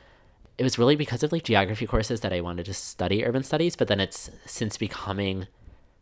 it 0.56 0.62
was 0.62 0.78
really 0.78 0.96
because 0.96 1.22
of 1.22 1.32
like 1.32 1.44
geography 1.44 1.86
courses 1.86 2.20
that 2.20 2.32
I 2.32 2.40
wanted 2.40 2.66
to 2.66 2.74
study 2.74 3.24
urban 3.24 3.42
studies. 3.42 3.76
But 3.76 3.88
then 3.88 4.00
it's 4.00 4.30
since 4.46 4.76
becoming, 4.76 5.46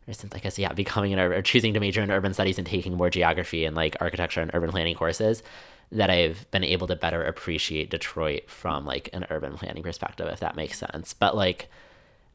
or 0.07 0.13
since 0.13 0.33
I 0.33 0.39
guess 0.39 0.57
yeah, 0.57 0.73
becoming 0.73 1.13
an 1.13 1.19
or 1.19 1.41
choosing 1.41 1.73
to 1.73 1.79
major 1.79 2.01
in 2.01 2.11
urban 2.11 2.33
studies 2.33 2.57
and 2.57 2.67
taking 2.67 2.95
more 2.95 3.09
geography 3.09 3.65
and 3.65 3.75
like 3.75 3.97
architecture 3.99 4.41
and 4.41 4.51
urban 4.53 4.71
planning 4.71 4.95
courses 4.95 5.43
that 5.91 6.09
I've 6.09 6.49
been 6.51 6.63
able 6.63 6.87
to 6.87 6.95
better 6.95 7.23
appreciate 7.23 7.91
Detroit 7.91 8.49
from 8.49 8.85
like 8.85 9.09
an 9.13 9.27
urban 9.29 9.57
planning 9.57 9.83
perspective, 9.83 10.27
if 10.27 10.39
that 10.39 10.55
makes 10.55 10.79
sense. 10.79 11.13
But 11.13 11.35
like 11.35 11.69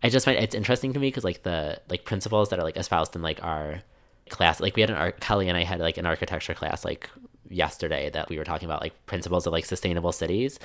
I 0.02 0.08
just 0.08 0.24
find 0.24 0.38
it's 0.38 0.54
interesting 0.54 0.92
to 0.92 1.00
me 1.00 1.08
because 1.08 1.24
like 1.24 1.42
the 1.42 1.80
like 1.88 2.04
principles 2.04 2.50
that 2.50 2.58
are 2.58 2.62
like 2.62 2.76
espoused 2.76 3.16
in 3.16 3.22
like 3.22 3.42
our 3.42 3.82
class, 4.28 4.60
like 4.60 4.76
we 4.76 4.82
had 4.82 4.90
an 4.90 4.96
art 4.96 5.20
Kelly 5.20 5.48
and 5.48 5.58
I 5.58 5.64
had 5.64 5.80
like 5.80 5.98
an 5.98 6.06
architecture 6.06 6.54
class 6.54 6.84
like 6.84 7.10
yesterday 7.48 8.10
that 8.10 8.28
we 8.28 8.38
were 8.38 8.44
talking 8.44 8.66
about 8.66 8.80
like 8.80 9.06
principles 9.06 9.46
of 9.46 9.52
like 9.52 9.64
sustainable 9.64 10.12
cities, 10.12 10.58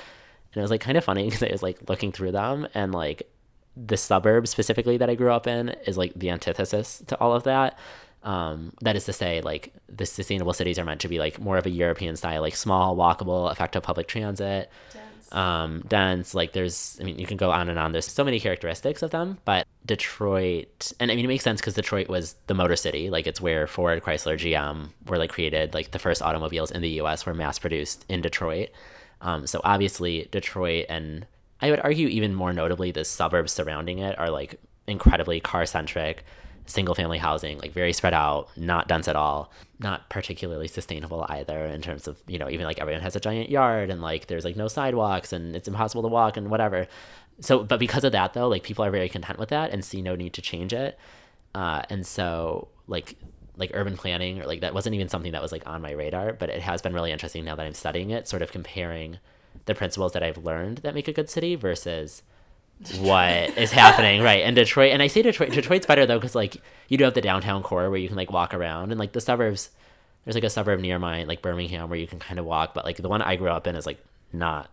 and 0.53 0.59
it 0.59 0.61
was 0.61 0.71
like 0.71 0.81
kind 0.81 0.97
of 0.97 1.03
funny 1.03 1.25
because 1.29 1.43
I 1.43 1.51
was 1.51 1.63
like 1.63 1.89
looking 1.89 2.11
through 2.11 2.31
them 2.31 2.67
and 2.73 2.93
like 2.93 3.23
the 3.75 3.97
suburb 3.97 4.47
specifically 4.47 4.97
that 4.97 5.09
I 5.09 5.15
grew 5.15 5.31
up 5.31 5.47
in 5.47 5.69
is 5.87 5.97
like 5.97 6.13
the 6.15 6.29
antithesis 6.29 7.01
to 7.07 7.19
all 7.19 7.33
of 7.33 7.43
that. 7.43 7.77
Um, 8.21 8.71
that 8.81 8.95
is 8.95 9.03
to 9.05 9.13
say, 9.13 9.41
like 9.41 9.73
the 9.89 10.05
sustainable 10.05 10.53
cities 10.53 10.79
are 10.79 10.85
meant 10.85 11.01
to 11.01 11.09
be 11.09 11.19
like 11.19 11.41
more 11.41 11.57
of 11.57 11.65
a 11.65 11.69
European 11.69 12.15
style, 12.15 12.41
like 12.41 12.55
small, 12.55 12.95
walkable, 12.95 13.51
effective 13.51 13.83
public 13.83 14.07
transit. 14.07 14.69
Yeah 14.93 15.01
um. 15.33 15.83
Like 16.33 16.53
there's, 16.53 16.97
I 16.99 17.03
mean, 17.03 17.19
you 17.19 17.25
can 17.25 17.37
go 17.37 17.51
on 17.51 17.69
and 17.69 17.79
on. 17.79 17.91
There's 17.91 18.07
so 18.07 18.23
many 18.23 18.39
characteristics 18.39 19.01
of 19.01 19.11
them, 19.11 19.39
but 19.45 19.67
Detroit, 19.85 20.91
and 20.99 21.11
I 21.11 21.15
mean, 21.15 21.25
it 21.25 21.27
makes 21.27 21.43
sense 21.43 21.59
because 21.59 21.73
Detroit 21.73 22.07
was 22.07 22.35
the 22.47 22.53
motor 22.53 22.75
city. 22.75 23.09
Like 23.09 23.27
it's 23.27 23.41
where 23.41 23.67
Ford, 23.67 24.01
Chrysler, 24.03 24.37
GM 24.37 24.89
were 25.07 25.17
like 25.17 25.31
created. 25.31 25.73
Like 25.73 25.91
the 25.91 25.99
first 25.99 26.21
automobiles 26.21 26.71
in 26.71 26.81
the 26.81 26.89
U.S. 26.89 27.25
were 27.25 27.33
mass 27.33 27.59
produced 27.59 28.05
in 28.07 28.21
Detroit. 28.21 28.69
Um, 29.21 29.47
so 29.47 29.61
obviously 29.63 30.27
Detroit, 30.31 30.85
and 30.89 31.25
I 31.61 31.69
would 31.69 31.79
argue 31.79 32.07
even 32.07 32.35
more 32.35 32.53
notably 32.53 32.91
the 32.91 33.05
suburbs 33.05 33.51
surrounding 33.51 33.99
it 33.99 34.17
are 34.19 34.29
like 34.29 34.59
incredibly 34.87 35.39
car 35.39 35.65
centric. 35.65 36.25
Single 36.65 36.96
family 36.96 37.17
housing, 37.17 37.58
like 37.60 37.74
very 37.74 37.93
spread 37.93 38.13
out, 38.13 38.50
not 38.58 38.88
dense 38.88 39.08
at 39.08 39.15
all, 39.15 39.51
not 39.79 40.10
particularly 40.10 40.67
sustainable 40.67 41.25
either 41.29 41.65
in 41.65 41.82
terms 41.82 42.08
of, 42.08 42.22
you 42.27 42.39
know, 42.39 42.50
even 42.50 42.65
like 42.65 42.79
everyone 42.79 43.01
has 43.01 43.15
a 43.15 43.20
giant 43.20 43.50
yard 43.50 43.89
and 43.89 44.01
like 44.01 44.27
there's 44.27 44.46
like 44.46 44.55
no 44.55 44.67
sidewalks 44.67 45.34
and 45.34 45.55
it's 45.55 45.67
impossible 45.67 46.01
to 46.01 46.08
walk 46.08 46.38
and 46.38 46.50
whatever. 46.50 46.88
So, 47.41 47.63
but 47.63 47.79
because 47.79 48.03
of 48.03 48.12
that 48.13 48.34
though, 48.34 48.48
like 48.48 48.63
people 48.63 48.86
are 48.86 48.91
very 48.91 49.10
content 49.10 49.39
with 49.39 49.50
that 49.50 49.72
and 49.72 49.84
see 49.84 50.01
no 50.01 50.15
need 50.15 50.34
to 50.34 50.41
change 50.41 50.74
it. 50.74 50.98
Uh, 51.53 51.84
and 51.89 52.05
so 52.05 52.70
like 52.88 53.15
like 53.55 53.72
urban 53.74 53.96
planning 53.96 54.41
or 54.41 54.48
like 54.48 54.62
that 54.62 54.74
wasn't 54.74 54.96
even 54.96 55.08
something 55.08 55.32
that 55.32 55.41
was 55.41 55.51
like 55.51 55.67
on 55.67 55.82
my 55.82 55.91
radar, 55.91 56.34
but 56.34 56.50
it 56.50 56.62
has 56.62 56.82
been 56.82 56.93
really 56.93 57.12
interesting 57.12 57.46
now 57.46 57.55
that 57.55 57.65
I'm 57.65 57.74
studying 57.74 58.10
it, 58.10 58.27
sort 58.27 58.41
of 58.41 58.51
comparing 58.51 59.20
the 59.65 59.75
principles 59.75 60.13
that 60.13 60.24
I've 60.24 60.38
learned 60.38 60.79
that 60.79 60.96
make 60.96 61.08
a 61.08 61.13
good 61.13 61.29
city 61.29 61.55
versus 61.55 62.24
what 63.00 63.58
is 63.58 63.72
happening 63.72 64.22
right 64.22 64.42
in 64.42 64.53
Detroit. 64.53 64.92
And 64.92 65.01
I 65.01 65.08
say 65.08 65.22
Detroit. 65.22 65.51
Detroit's 65.51 65.86
better 65.86 66.06
though 66.06 66.20
because 66.20 66.36
like 66.36 66.58
you 66.88 66.98
do 66.98 67.03
have 67.06 67.13
the 67.13 67.22
downtown 67.22 67.63
core 67.63 67.89
where 67.89 68.00
you 68.00 68.08
can 68.08 68.18
like 68.18 68.32
walk 68.32 68.53
around, 68.53 68.92
and 68.92 69.00
like 69.00 69.13
the 69.13 69.22
suburbs. 69.22 69.70
There's 70.25 70.36
like 70.36 70.46
a 70.46 70.50
suburb 70.50 70.80
near 70.80 71.00
mine, 71.00 71.27
like 71.27 71.42
Birmingham, 71.42 71.89
where 71.89 72.00
you 72.00 72.08
can 72.08 72.20
kind 72.20 72.39
of 72.39 72.46
walk, 72.46 72.74
but 72.74 72.86
like 72.86 72.96
the 72.96 73.10
one 73.10 73.22
I 73.22 73.36
grew 73.36 73.50
up 73.50 73.68
in 73.68 73.75
is 73.75 73.86
like 73.86 74.01
not 74.32 74.70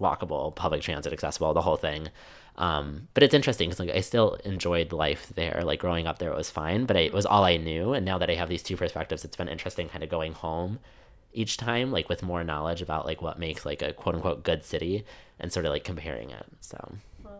walkable, 0.00 0.54
public 0.54 0.82
transit 0.82 1.12
accessible, 1.12 1.54
the 1.54 1.62
whole 1.62 1.76
thing. 1.76 2.08
Um, 2.56 3.06
but 3.14 3.22
it's 3.22 3.34
interesting 3.34 3.68
because 3.68 3.78
like 3.78 3.96
I 3.96 4.00
still 4.00 4.34
enjoyed 4.44 4.92
life 4.92 5.32
there. 5.36 5.62
Like 5.64 5.78
growing 5.78 6.08
up 6.08 6.18
there, 6.18 6.32
it 6.32 6.36
was 6.36 6.50
fine, 6.50 6.84
but 6.84 6.96
I, 6.96 7.00
it 7.00 7.12
was 7.12 7.26
all 7.26 7.44
I 7.44 7.56
knew. 7.56 7.92
And 7.92 8.04
now 8.04 8.18
that 8.18 8.28
I 8.28 8.34
have 8.34 8.48
these 8.48 8.62
two 8.62 8.76
perspectives, 8.76 9.24
it's 9.24 9.36
been 9.36 9.48
interesting 9.48 9.88
kind 9.88 10.02
of 10.02 10.10
going 10.10 10.32
home 10.32 10.80
each 11.32 11.56
time, 11.56 11.92
like 11.92 12.08
with 12.08 12.22
more 12.22 12.42
knowledge 12.42 12.82
about 12.82 13.06
like 13.06 13.22
what 13.22 13.38
makes 13.38 13.64
like 13.64 13.82
a 13.82 13.92
quote 13.92 14.16
unquote 14.16 14.42
good 14.42 14.64
city 14.64 15.04
and 15.38 15.52
sort 15.52 15.66
of 15.66 15.70
like 15.70 15.84
comparing 15.84 16.30
it. 16.30 16.46
So 16.60 16.96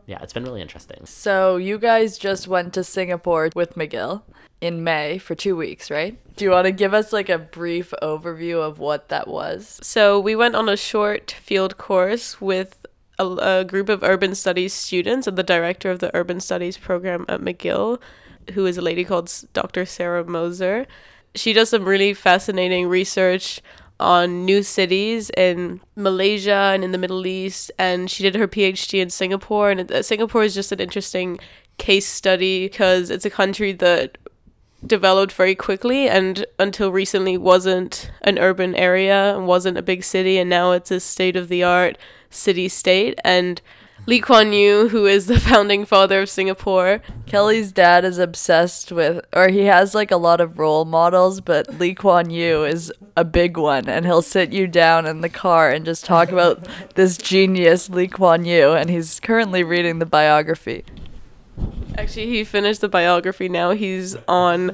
yeah, 0.09 0.19
it's 0.23 0.33
been 0.33 0.45
really 0.45 0.63
interesting. 0.63 1.05
So 1.05 1.59
you 1.59 1.79
guys 1.79 2.17
just 2.17 2.49
went 2.49 2.73
to 2.73 2.83
Singapore 2.83 3.51
with 3.55 3.75
McGill 3.75 4.23
in 4.59 4.83
May 4.83 5.19
for 5.19 5.35
two 5.35 5.55
weeks, 5.55 5.91
right? 5.91 6.19
Do 6.35 6.47
you 6.47 6.51
want 6.51 6.65
to 6.65 6.73
give 6.73 6.95
us 6.95 7.13
like 7.13 7.29
a 7.29 7.37
brief 7.37 7.93
overview 8.03 8.67
of 8.67 8.79
what 8.79 9.11
that 9.11 9.29
was? 9.29 9.79
So 9.83 10.19
we 10.19 10.35
went 10.35 10.57
on 10.57 10.67
a 10.67 10.79
short 10.79 11.33
field 11.33 11.77
course 11.77 12.41
with 12.41 12.87
a, 13.19 13.27
a 13.27 13.65
group 13.67 13.91
of 13.91 14.03
urban 14.03 14.35
studies 14.35 14.73
students 14.73 15.27
and 15.27 15.37
the 15.37 15.43
director 15.43 15.91
of 15.91 15.99
the 15.99 16.11
urban 16.17 16.41
studies 16.41 16.79
program 16.79 17.27
at 17.29 17.43
McGill, 17.43 18.01
who 18.55 18.65
is 18.65 18.79
a 18.79 18.83
lady 18.83 19.05
called 19.05 19.31
Dr. 19.53 19.85
Sarah 19.85 20.25
Moser. 20.25 20.87
She 21.35 21.53
does 21.53 21.69
some 21.69 21.85
really 21.85 22.15
fascinating 22.15 22.87
research 22.89 23.61
on 24.01 24.45
new 24.45 24.63
cities 24.63 25.31
in 25.37 25.81
Malaysia 25.97 26.71
and 26.73 26.85
in 26.85 26.93
the 26.93 26.99
Middle 26.99 27.27
East, 27.27 27.73
and 27.79 28.11
she 28.11 28.23
did 28.23 28.37
her 28.37 28.49
PhD 28.49 29.01
in 29.01 29.11
Singapore. 29.11 29.71
And 29.71 29.91
uh, 29.91 30.03
Singapore 30.03 30.45
is 30.45 30.55
just 30.55 30.73
an 30.73 30.81
interesting 30.81 31.39
case 31.79 32.07
study 32.07 32.67
because 32.67 33.11
it's 33.11 33.25
a 33.25 33.31
country 33.31 33.73
that 33.73 34.19
developed 34.87 35.33
very 35.33 35.57
quickly 35.57 36.09
and 36.09 36.47
until 36.59 36.93
recently 36.93 37.37
wasn't 37.37 38.11
an 38.23 38.39
urban 38.39 38.77
area 38.77 39.37
and 39.37 39.47
wasn't 39.47 39.77
a 39.77 39.83
big 39.83 40.05
city, 40.05 40.39
and 40.39 40.49
now 40.49 40.73
it's 40.73 40.91
a 40.91 41.01
state 41.01 41.37
of 41.37 41.49
the 41.49 41.65
art 41.65 41.99
city 42.31 42.69
state. 42.69 43.19
And 43.25 43.61
Lee 44.09 44.21
Kuan 44.21 44.55
Yew, 44.55 44.89
who 44.89 45.05
is 45.05 45.27
the 45.27 45.39
founding 45.51 45.85
father 45.85 46.23
of 46.23 46.31
Singapore. 46.31 47.03
Kelly's 47.27 47.73
dad 47.73 48.07
is 48.07 48.17
obsessed 48.17 48.91
with, 48.91 49.23
or 49.35 49.49
he 49.49 49.67
has 49.67 49.95
like 49.95 50.11
a 50.11 50.17
lot 50.17 50.41
of 50.41 50.59
role 50.59 50.87
models, 50.87 51.43
but 51.43 51.79
Lee 51.79 51.95
Kuan 51.95 52.31
Yew 52.31 52.65
is 52.65 52.91
a 53.19 53.25
big 53.25 53.59
one, 53.59 53.87
and 53.87 54.07
he'll 54.07 54.23
sit 54.23 54.51
you 54.51 54.67
down 54.67 55.05
in 55.05 55.21
the 55.21 55.29
car 55.29 55.69
and 55.69 55.85
just 55.85 56.07
talk 56.07 56.33
about 56.33 56.67
this 56.95 57.19
genius 57.19 57.91
Lee 57.91 58.09
Kuan 58.09 58.47
Yew, 58.47 58.73
and 58.73 58.89
he's 58.89 59.21
currently 59.21 59.63
reading 59.63 59.99
the 59.99 60.07
biography. 60.07 60.87
Actually, 61.99 62.29
he 62.29 62.45
finished 62.45 62.81
the 62.81 62.89
biography 62.89 63.51
now. 63.51 63.73
He's 63.73 64.17
on 64.27 64.73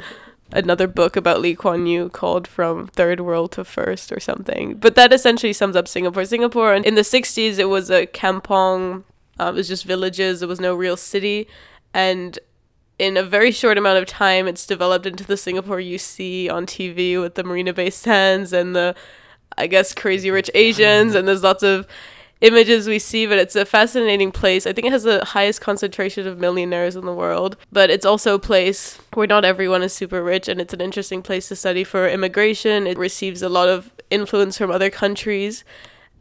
another 0.52 0.86
book 0.86 1.16
about 1.16 1.40
Lee 1.40 1.56
Kuan 1.56 1.86
Yew 1.86 2.08
called 2.08 2.46
From 2.46 2.86
Third 2.86 3.18
World 3.18 3.50
to 3.52 3.64
First 3.64 4.12
or 4.12 4.20
something. 4.20 4.76
But 4.76 4.94
that 4.94 5.12
essentially 5.12 5.52
sums 5.52 5.74
up 5.74 5.88
Singapore. 5.88 6.24
Singapore, 6.24 6.72
in 6.72 6.94
the 6.94 7.00
60s, 7.00 7.58
it 7.58 7.64
was 7.64 7.90
a 7.90 8.06
kampong 8.06 9.02
uh, 9.40 9.46
it 9.46 9.54
was 9.54 9.68
just 9.68 9.84
villages. 9.84 10.40
There 10.40 10.48
was 10.48 10.60
no 10.60 10.74
real 10.74 10.96
city, 10.96 11.48
and 11.92 12.38
in 12.98 13.16
a 13.16 13.22
very 13.22 13.50
short 13.50 13.76
amount 13.76 13.98
of 13.98 14.06
time, 14.06 14.46
it's 14.46 14.66
developed 14.66 15.06
into 15.06 15.24
the 15.24 15.36
Singapore 15.36 15.80
you 15.80 15.98
see 15.98 16.48
on 16.48 16.66
TV 16.66 17.20
with 17.20 17.34
the 17.34 17.44
Marina 17.44 17.72
Bay 17.72 17.90
Sands 17.90 18.52
and 18.52 18.74
the, 18.76 18.94
I 19.58 19.66
guess, 19.66 19.92
crazy 19.92 20.30
rich 20.30 20.50
Asians, 20.54 21.14
and 21.14 21.26
there's 21.26 21.42
lots 21.42 21.62
of 21.62 21.86
images 22.40 22.86
we 22.86 22.98
see, 22.98 23.26
but 23.26 23.38
it's 23.38 23.56
a 23.56 23.64
fascinating 23.64 24.30
place. 24.30 24.66
I 24.66 24.72
think 24.72 24.86
it 24.86 24.92
has 24.92 25.04
the 25.04 25.24
highest 25.24 25.60
concentration 25.60 26.26
of 26.26 26.38
millionaires 26.38 26.94
in 26.94 27.04
the 27.04 27.14
world, 27.14 27.56
but 27.72 27.90
it's 27.90 28.06
also 28.06 28.34
a 28.34 28.38
place 28.38 28.98
where 29.14 29.26
not 29.26 29.44
everyone 29.44 29.82
is 29.82 29.92
super 29.92 30.22
rich, 30.22 30.46
and 30.46 30.60
it's 30.60 30.74
an 30.74 30.80
interesting 30.80 31.22
place 31.22 31.48
to 31.48 31.56
study 31.56 31.84
for 31.84 32.08
immigration. 32.08 32.86
It 32.86 32.98
receives 32.98 33.42
a 33.42 33.48
lot 33.48 33.68
of 33.68 33.92
influence 34.10 34.58
from 34.58 34.70
other 34.70 34.90
countries. 34.90 35.64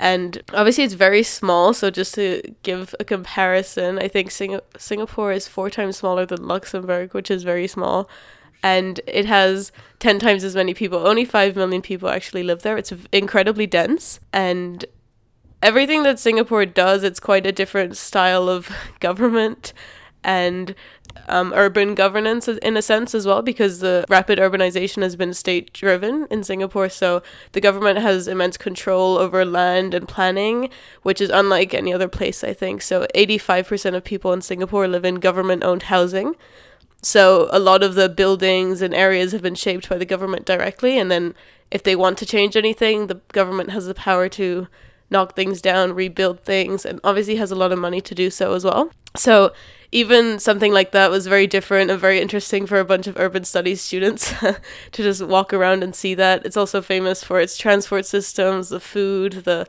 And 0.03 0.43
obviously, 0.53 0.83
it's 0.83 0.95
very 0.95 1.23
small. 1.23 1.73
So, 1.73 1.89
just 1.89 2.13
to 2.15 2.41
give 2.61 2.93
a 2.99 3.05
comparison, 3.05 3.97
I 3.97 4.09
think 4.09 4.31
Sing- 4.31 4.59
Singapore 4.77 5.31
is 5.31 5.47
four 5.47 5.69
times 5.69 5.95
smaller 5.95 6.25
than 6.25 6.45
Luxembourg, 6.45 7.13
which 7.13 7.31
is 7.31 7.43
very 7.43 7.67
small. 7.67 8.09
And 8.61 8.99
it 9.07 9.25
has 9.25 9.71
10 9.99 10.19
times 10.19 10.43
as 10.43 10.55
many 10.55 10.73
people. 10.73 11.07
Only 11.07 11.23
5 11.23 11.55
million 11.55 11.81
people 11.81 12.09
actually 12.09 12.43
live 12.43 12.63
there. 12.63 12.77
It's 12.77 12.91
incredibly 13.13 13.65
dense. 13.65 14.19
And 14.33 14.83
everything 15.61 16.03
that 16.03 16.19
Singapore 16.19 16.65
does, 16.65 17.03
it's 17.03 17.21
quite 17.21 17.47
a 17.47 17.53
different 17.53 17.95
style 17.95 18.49
of 18.49 18.69
government. 18.99 19.71
And 20.21 20.75
um, 21.27 21.53
urban 21.55 21.95
governance 21.95 22.47
in 22.47 22.77
a 22.77 22.81
sense 22.81 23.15
as 23.15 23.25
well 23.25 23.41
because 23.41 23.79
the 23.79 24.05
rapid 24.09 24.39
urbanization 24.39 25.01
has 25.01 25.15
been 25.15 25.33
state 25.33 25.73
driven 25.73 26.27
in 26.29 26.43
Singapore. 26.43 26.89
So 26.89 27.21
the 27.53 27.61
government 27.61 27.99
has 27.99 28.27
immense 28.27 28.57
control 28.57 29.17
over 29.17 29.45
land 29.45 29.93
and 29.93 30.07
planning, 30.07 30.69
which 31.01 31.21
is 31.21 31.29
unlike 31.29 31.73
any 31.73 31.93
other 31.93 32.07
place, 32.07 32.43
I 32.43 32.53
think. 32.53 32.81
So 32.81 33.07
85% 33.15 33.95
of 33.95 34.03
people 34.03 34.33
in 34.33 34.41
Singapore 34.41 34.87
live 34.87 35.05
in 35.05 35.15
government 35.15 35.63
owned 35.63 35.83
housing. 35.83 36.35
So 37.01 37.49
a 37.51 37.59
lot 37.59 37.83
of 37.83 37.95
the 37.95 38.09
buildings 38.09 38.81
and 38.81 38.93
areas 38.93 39.33
have 39.33 39.41
been 39.41 39.55
shaped 39.55 39.89
by 39.89 39.97
the 39.97 40.05
government 40.05 40.45
directly. 40.45 40.97
And 40.97 41.11
then 41.11 41.35
if 41.69 41.83
they 41.83 41.95
want 41.95 42.17
to 42.19 42.25
change 42.25 42.55
anything, 42.55 43.07
the 43.07 43.21
government 43.33 43.71
has 43.71 43.87
the 43.87 43.93
power 43.93 44.29
to 44.29 44.67
knock 45.09 45.35
things 45.35 45.61
down, 45.61 45.93
rebuild 45.93 46.39
things, 46.41 46.85
and 46.85 46.99
obviously 47.03 47.35
has 47.35 47.51
a 47.51 47.55
lot 47.55 47.71
of 47.71 47.79
money 47.79 48.01
to 48.01 48.15
do 48.15 48.29
so 48.29 48.53
as 48.53 48.63
well. 48.63 48.91
So 49.15 49.51
even 49.93 50.39
something 50.39 50.73
like 50.73 50.91
that 50.91 51.11
was 51.11 51.27
very 51.27 51.45
different 51.45 51.91
and 51.91 51.99
very 51.99 52.19
interesting 52.19 52.65
for 52.65 52.79
a 52.79 52.85
bunch 52.85 53.05
of 53.05 53.17
urban 53.17 53.43
studies 53.43 53.79
students 53.79 54.33
to 54.91 55.03
just 55.03 55.21
walk 55.21 55.53
around 55.53 55.83
and 55.83 55.95
see 55.95 56.15
that. 56.15 56.45
It's 56.45 56.57
also 56.57 56.81
famous 56.81 57.23
for 57.23 57.39
its 57.39 57.57
transport 57.57 58.07
systems, 58.07 58.69
the 58.69 58.79
food, 58.79 59.43
the 59.45 59.67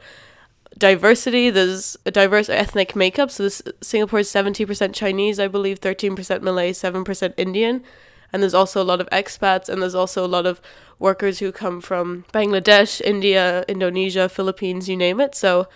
diversity. 0.79 1.51
There's 1.51 1.99
a 2.07 2.11
diverse 2.11 2.49
ethnic 2.49 2.97
makeup. 2.97 3.31
So 3.31 3.43
this 3.43 3.63
Singapore 3.83 4.21
is 4.21 4.33
70% 4.33 4.95
Chinese, 4.95 5.39
I 5.39 5.47
believe, 5.47 5.81
13% 5.81 6.41
Malay, 6.41 6.73
7% 6.73 7.35
Indian. 7.37 7.85
And 8.33 8.43
there's 8.43 8.55
also 8.55 8.83
a 8.83 8.91
lot 8.91 9.03
of 9.03 9.11
expats 9.11 9.69
and 9.69 9.83
there's 9.83 9.95
also 9.95 10.25
a 10.25 10.27
lot 10.27 10.47
of 10.47 10.63
workers 10.99 11.39
who 11.39 11.53
come 11.53 11.83
from 11.83 12.25
Bangladesh, 12.33 13.03
India, 13.03 13.65
Indonesia, 13.69 14.29
Philippines, 14.31 14.89
you 14.89 14.97
name 14.97 15.21
it. 15.21 15.35
So 15.35 15.69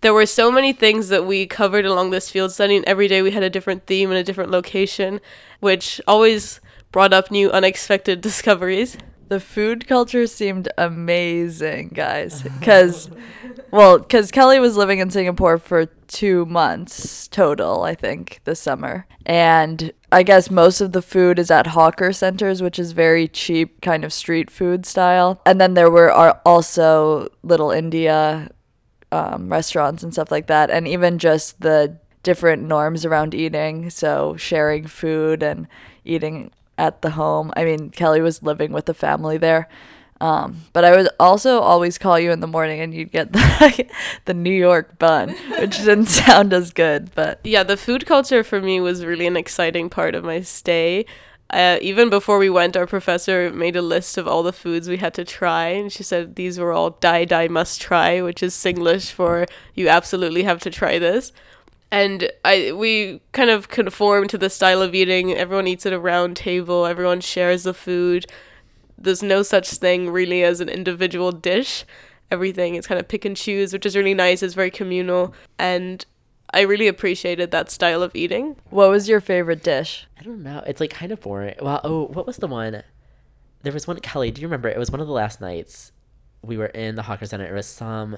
there 0.00 0.14
were 0.14 0.26
so 0.26 0.50
many 0.50 0.72
things 0.72 1.08
that 1.08 1.26
we 1.26 1.46
covered 1.46 1.84
along 1.84 2.10
this 2.10 2.30
field 2.30 2.52
study, 2.52 2.76
and 2.76 2.84
every 2.86 3.08
day 3.08 3.22
we 3.22 3.32
had 3.32 3.42
a 3.42 3.50
different 3.50 3.86
theme 3.86 4.10
and 4.10 4.18
a 4.18 4.24
different 4.24 4.50
location, 4.50 5.20
which 5.60 6.00
always 6.06 6.60
brought 6.92 7.12
up 7.12 7.30
new 7.30 7.50
unexpected 7.50 8.20
discoveries. 8.22 8.96
The 9.28 9.40
food 9.40 9.86
culture 9.86 10.26
seemed 10.26 10.70
amazing, 10.78 11.90
guys. 11.92 12.42
Because, 12.42 13.10
well, 13.70 13.98
because 13.98 14.30
Kelly 14.30 14.58
was 14.58 14.74
living 14.74 15.00
in 15.00 15.10
Singapore 15.10 15.58
for 15.58 15.84
two 16.06 16.46
months 16.46 17.28
total, 17.28 17.82
I 17.82 17.94
think, 17.94 18.40
this 18.44 18.58
summer. 18.58 19.06
And 19.26 19.92
I 20.10 20.22
guess 20.22 20.50
most 20.50 20.80
of 20.80 20.92
the 20.92 21.02
food 21.02 21.38
is 21.38 21.50
at 21.50 21.66
hawker 21.66 22.14
centers, 22.14 22.62
which 22.62 22.78
is 22.78 22.92
very 22.92 23.28
cheap, 23.28 23.82
kind 23.82 24.02
of 24.02 24.14
street 24.14 24.50
food 24.50 24.86
style. 24.86 25.42
And 25.44 25.60
then 25.60 25.74
there 25.74 25.90
were 25.90 26.10
also 26.46 27.28
Little 27.42 27.70
India 27.70 28.50
um, 29.12 29.48
restaurants 29.48 30.02
and 30.02 30.12
stuff 30.12 30.30
like 30.30 30.46
that, 30.46 30.70
and 30.70 30.86
even 30.86 31.18
just 31.18 31.60
the 31.60 31.96
different 32.22 32.62
norms 32.62 33.04
around 33.04 33.34
eating. 33.34 33.90
So 33.90 34.36
sharing 34.36 34.86
food 34.86 35.42
and 35.42 35.66
eating 36.04 36.50
at 36.76 37.02
the 37.02 37.10
home. 37.10 37.52
I 37.56 37.64
mean, 37.64 37.90
Kelly 37.90 38.20
was 38.20 38.42
living 38.42 38.72
with 38.72 38.86
the 38.86 38.94
family 38.94 39.38
there. 39.38 39.68
Um, 40.20 40.62
but 40.72 40.84
I 40.84 40.96
would 40.96 41.08
also 41.20 41.60
always 41.60 41.96
call 41.96 42.18
you 42.18 42.32
in 42.32 42.40
the 42.40 42.46
morning 42.48 42.80
and 42.80 42.92
you'd 42.92 43.12
get 43.12 43.32
the, 43.32 43.86
the 44.24 44.34
New 44.34 44.52
York 44.52 44.98
bun, 44.98 45.30
which 45.58 45.76
didn't 45.84 46.06
sound 46.06 46.52
as 46.52 46.72
good. 46.72 47.14
But 47.14 47.40
yeah, 47.44 47.62
the 47.62 47.76
food 47.76 48.06
culture 48.06 48.42
for 48.42 48.60
me 48.60 48.80
was 48.80 49.04
really 49.04 49.26
an 49.26 49.36
exciting 49.36 49.90
part 49.90 50.14
of 50.14 50.24
my 50.24 50.40
stay 50.40 51.06
uh, 51.50 51.78
even 51.80 52.10
before 52.10 52.38
we 52.38 52.50
went, 52.50 52.76
our 52.76 52.86
professor 52.86 53.50
made 53.50 53.76
a 53.76 53.82
list 53.82 54.18
of 54.18 54.28
all 54.28 54.42
the 54.42 54.52
foods 54.52 54.88
we 54.88 54.98
had 54.98 55.14
to 55.14 55.24
try, 55.24 55.68
and 55.68 55.90
she 55.92 56.02
said 56.02 56.36
these 56.36 56.58
were 56.58 56.72
all 56.72 56.90
die 56.90 57.24
die 57.24 57.48
must 57.48 57.80
try, 57.80 58.20
which 58.20 58.42
is 58.42 58.54
Singlish 58.54 59.10
for 59.12 59.46
you 59.74 59.88
absolutely 59.88 60.42
have 60.44 60.60
to 60.62 60.70
try 60.70 60.98
this. 60.98 61.32
and 61.90 62.30
I 62.44 62.72
we 62.72 63.20
kind 63.32 63.50
of 63.50 63.68
conform 63.68 64.28
to 64.28 64.38
the 64.38 64.50
style 64.50 64.82
of 64.82 64.94
eating. 64.94 65.32
Everyone 65.32 65.66
eats 65.66 65.86
at 65.86 65.92
a 65.92 65.98
round 65.98 66.36
table. 66.36 66.84
Everyone 66.86 67.20
shares 67.20 67.62
the 67.64 67.74
food. 67.74 68.26
There's 68.98 69.22
no 69.22 69.42
such 69.42 69.70
thing 69.70 70.10
really 70.10 70.42
as 70.42 70.60
an 70.60 70.68
individual 70.68 71.32
dish. 71.32 71.84
Everything 72.30 72.74
is 72.74 72.86
kind 72.86 73.00
of 73.00 73.08
pick 73.08 73.24
and 73.24 73.36
choose, 73.36 73.72
which 73.72 73.86
is 73.86 73.96
really 73.96 74.14
nice. 74.14 74.42
It's 74.42 74.54
very 74.54 74.70
communal, 74.70 75.32
and 75.58 76.04
I 76.50 76.62
really 76.62 76.88
appreciated 76.88 77.50
that 77.50 77.70
style 77.70 78.02
of 78.02 78.14
eating. 78.14 78.56
What 78.70 78.90
was 78.90 79.08
your 79.08 79.20
favorite 79.20 79.62
dish? 79.62 80.06
I 80.18 80.22
don't 80.22 80.42
know. 80.42 80.62
It's 80.66 80.80
like 80.80 80.90
kind 80.90 81.12
of 81.12 81.20
boring. 81.20 81.56
Well, 81.60 81.80
oh, 81.84 82.06
what 82.06 82.26
was 82.26 82.38
the 82.38 82.46
one? 82.46 82.82
There 83.62 83.72
was 83.72 83.86
one. 83.86 83.98
Kelly, 84.00 84.30
do 84.30 84.40
you 84.40 84.46
remember? 84.46 84.68
It 84.68 84.78
was 84.78 84.90
one 84.90 85.00
of 85.00 85.06
the 85.06 85.12
last 85.12 85.40
nights 85.40 85.92
we 86.42 86.56
were 86.56 86.66
in 86.66 86.94
the 86.94 87.02
Hawker 87.02 87.26
Center. 87.26 87.44
It 87.44 87.54
was 87.54 87.66
some. 87.66 88.16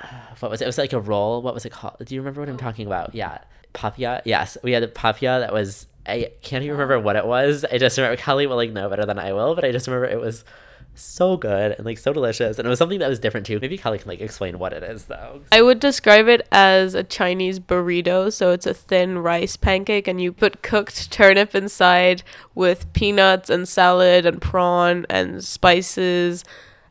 Uh, 0.00 0.06
what 0.38 0.50
was 0.50 0.60
it? 0.60 0.64
It 0.64 0.68
was 0.68 0.78
like 0.78 0.92
a 0.92 1.00
roll. 1.00 1.42
What 1.42 1.54
was 1.54 1.64
it 1.64 1.70
called? 1.70 1.96
Do 2.04 2.14
you 2.14 2.20
remember 2.20 2.40
what 2.40 2.48
I'm 2.48 2.54
oh. 2.54 2.58
talking 2.58 2.86
about? 2.86 3.14
Yeah, 3.14 3.38
popiah. 3.74 4.22
Yes, 4.24 4.56
we 4.62 4.72
had 4.72 4.82
a 4.82 4.88
popiah 4.88 5.40
that 5.40 5.52
was. 5.52 5.86
I 6.06 6.30
can't 6.42 6.62
even 6.62 6.76
remember 6.76 6.94
oh. 6.94 7.00
what 7.00 7.16
it 7.16 7.26
was. 7.26 7.64
I 7.64 7.78
just 7.78 7.98
remember 7.98 8.16
Kelly 8.16 8.46
will 8.46 8.56
like 8.56 8.72
know 8.72 8.88
better 8.88 9.04
than 9.04 9.18
I 9.18 9.32
will, 9.32 9.54
but 9.54 9.64
I 9.64 9.72
just 9.72 9.88
remember 9.88 10.06
it 10.06 10.20
was 10.20 10.44
so 10.94 11.36
good 11.36 11.72
and 11.72 11.86
like 11.86 11.98
so 11.98 12.12
delicious, 12.12 12.58
and 12.58 12.66
it 12.66 12.68
was 12.68 12.78
something 12.78 12.98
that 12.98 13.08
was 13.08 13.18
different 13.18 13.46
too. 13.46 13.58
Maybe 13.60 13.78
Kelly 13.78 13.98
can 13.98 14.08
like 14.08 14.20
explain 14.20 14.58
what 14.58 14.72
it 14.72 14.82
is 14.82 15.06
though. 15.06 15.40
I 15.52 15.62
would 15.62 15.80
describe 15.80 16.28
it 16.28 16.46
as 16.52 16.94
a 16.94 17.02
Chinese 17.02 17.58
burrito. 17.58 18.32
So 18.32 18.50
it's 18.50 18.66
a 18.66 18.74
thin 18.74 19.18
rice 19.18 19.56
pancake, 19.56 20.06
and 20.06 20.20
you 20.20 20.32
put 20.32 20.62
cooked 20.62 21.10
turnip 21.10 21.54
inside 21.54 22.22
with 22.54 22.92
peanuts 22.92 23.50
and 23.50 23.68
salad 23.68 24.26
and 24.26 24.40
prawn 24.40 25.06
and 25.08 25.42
spices, 25.42 26.44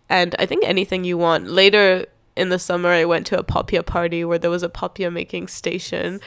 and 0.09 0.35
I 0.39 0.45
think 0.45 0.63
anything 0.65 1.03
you 1.03 1.17
want. 1.17 1.47
Later 1.47 2.05
in 2.35 2.49
the 2.49 2.59
summer, 2.59 2.89
I 2.89 3.05
went 3.05 3.27
to 3.27 3.39
a 3.39 3.43
popiah 3.43 3.85
party 3.85 4.23
where 4.23 4.39
there 4.39 4.49
was 4.49 4.63
a 4.63 4.69
popiah 4.69 5.11
making 5.11 5.47
station. 5.49 6.21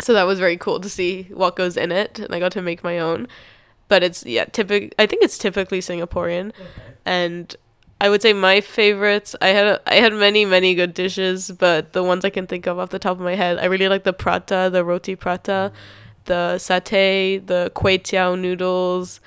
So 0.00 0.12
that 0.12 0.24
was 0.24 0.38
very 0.38 0.58
cool 0.58 0.78
to 0.80 0.90
see 0.90 1.28
what 1.32 1.56
goes 1.56 1.76
in 1.76 1.90
it, 1.90 2.18
and 2.18 2.34
I 2.34 2.38
got 2.38 2.52
to 2.52 2.62
make 2.62 2.84
my 2.84 2.98
own. 2.98 3.28
But 3.88 4.02
it's 4.02 4.24
yeah, 4.26 4.44
typical. 4.46 4.88
I 4.98 5.06
think 5.06 5.22
it's 5.22 5.38
typically 5.38 5.80
Singaporean, 5.80 6.52
and 7.04 7.54
I 8.00 8.08
would 8.08 8.20
say 8.20 8.32
my 8.32 8.60
favorites. 8.60 9.36
I 9.40 9.48
had 9.48 9.80
I 9.86 9.94
had 9.96 10.12
many 10.12 10.44
many 10.44 10.74
good 10.74 10.92
dishes, 10.92 11.50
but 11.50 11.92
the 11.92 12.02
ones 12.02 12.24
I 12.24 12.30
can 12.30 12.46
think 12.46 12.66
of 12.66 12.78
off 12.78 12.90
the 12.90 12.98
top 12.98 13.12
of 13.12 13.22
my 13.22 13.34
head, 13.34 13.58
I 13.58 13.66
really 13.66 13.88
like 13.88 14.04
the 14.04 14.12
prata, 14.12 14.68
the 14.72 14.84
roti 14.84 15.14
prata, 15.16 15.72
the 16.24 16.56
satay, 16.58 17.46
the 17.46 17.70
kway 17.74 17.98
tiao 17.98 18.38
noodles, 18.38 19.20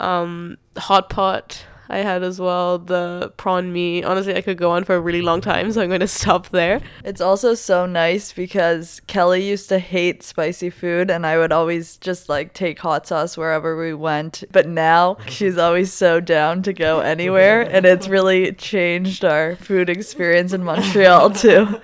um, 0.00 0.58
hot 0.76 1.08
pot. 1.08 1.64
I 1.92 1.98
had 1.98 2.22
as 2.22 2.40
well 2.40 2.78
the 2.78 3.34
prawn 3.36 3.70
mee. 3.70 4.02
Honestly, 4.02 4.34
I 4.34 4.40
could 4.40 4.56
go 4.56 4.70
on 4.70 4.84
for 4.84 4.94
a 4.94 5.00
really 5.00 5.20
long 5.20 5.42
time, 5.42 5.70
so 5.70 5.82
I'm 5.82 5.88
going 5.88 6.00
to 6.00 6.08
stop 6.08 6.48
there. 6.48 6.80
It's 7.04 7.20
also 7.20 7.52
so 7.52 7.84
nice 7.84 8.32
because 8.32 9.00
Kelly 9.06 9.46
used 9.46 9.68
to 9.68 9.78
hate 9.78 10.22
spicy 10.22 10.70
food 10.70 11.10
and 11.10 11.26
I 11.26 11.36
would 11.36 11.52
always 11.52 11.98
just 11.98 12.30
like 12.30 12.54
take 12.54 12.78
hot 12.78 13.06
sauce 13.06 13.36
wherever 13.36 13.76
we 13.76 13.92
went. 13.92 14.42
But 14.50 14.66
now 14.66 15.18
she's 15.28 15.58
always 15.58 15.92
so 15.92 16.18
down 16.18 16.62
to 16.62 16.72
go 16.72 17.00
anywhere 17.00 17.60
and 17.60 17.84
it's 17.84 18.08
really 18.08 18.52
changed 18.52 19.22
our 19.22 19.56
food 19.56 19.90
experience 19.90 20.54
in 20.54 20.64
Montreal 20.64 21.30
too. 21.44 21.78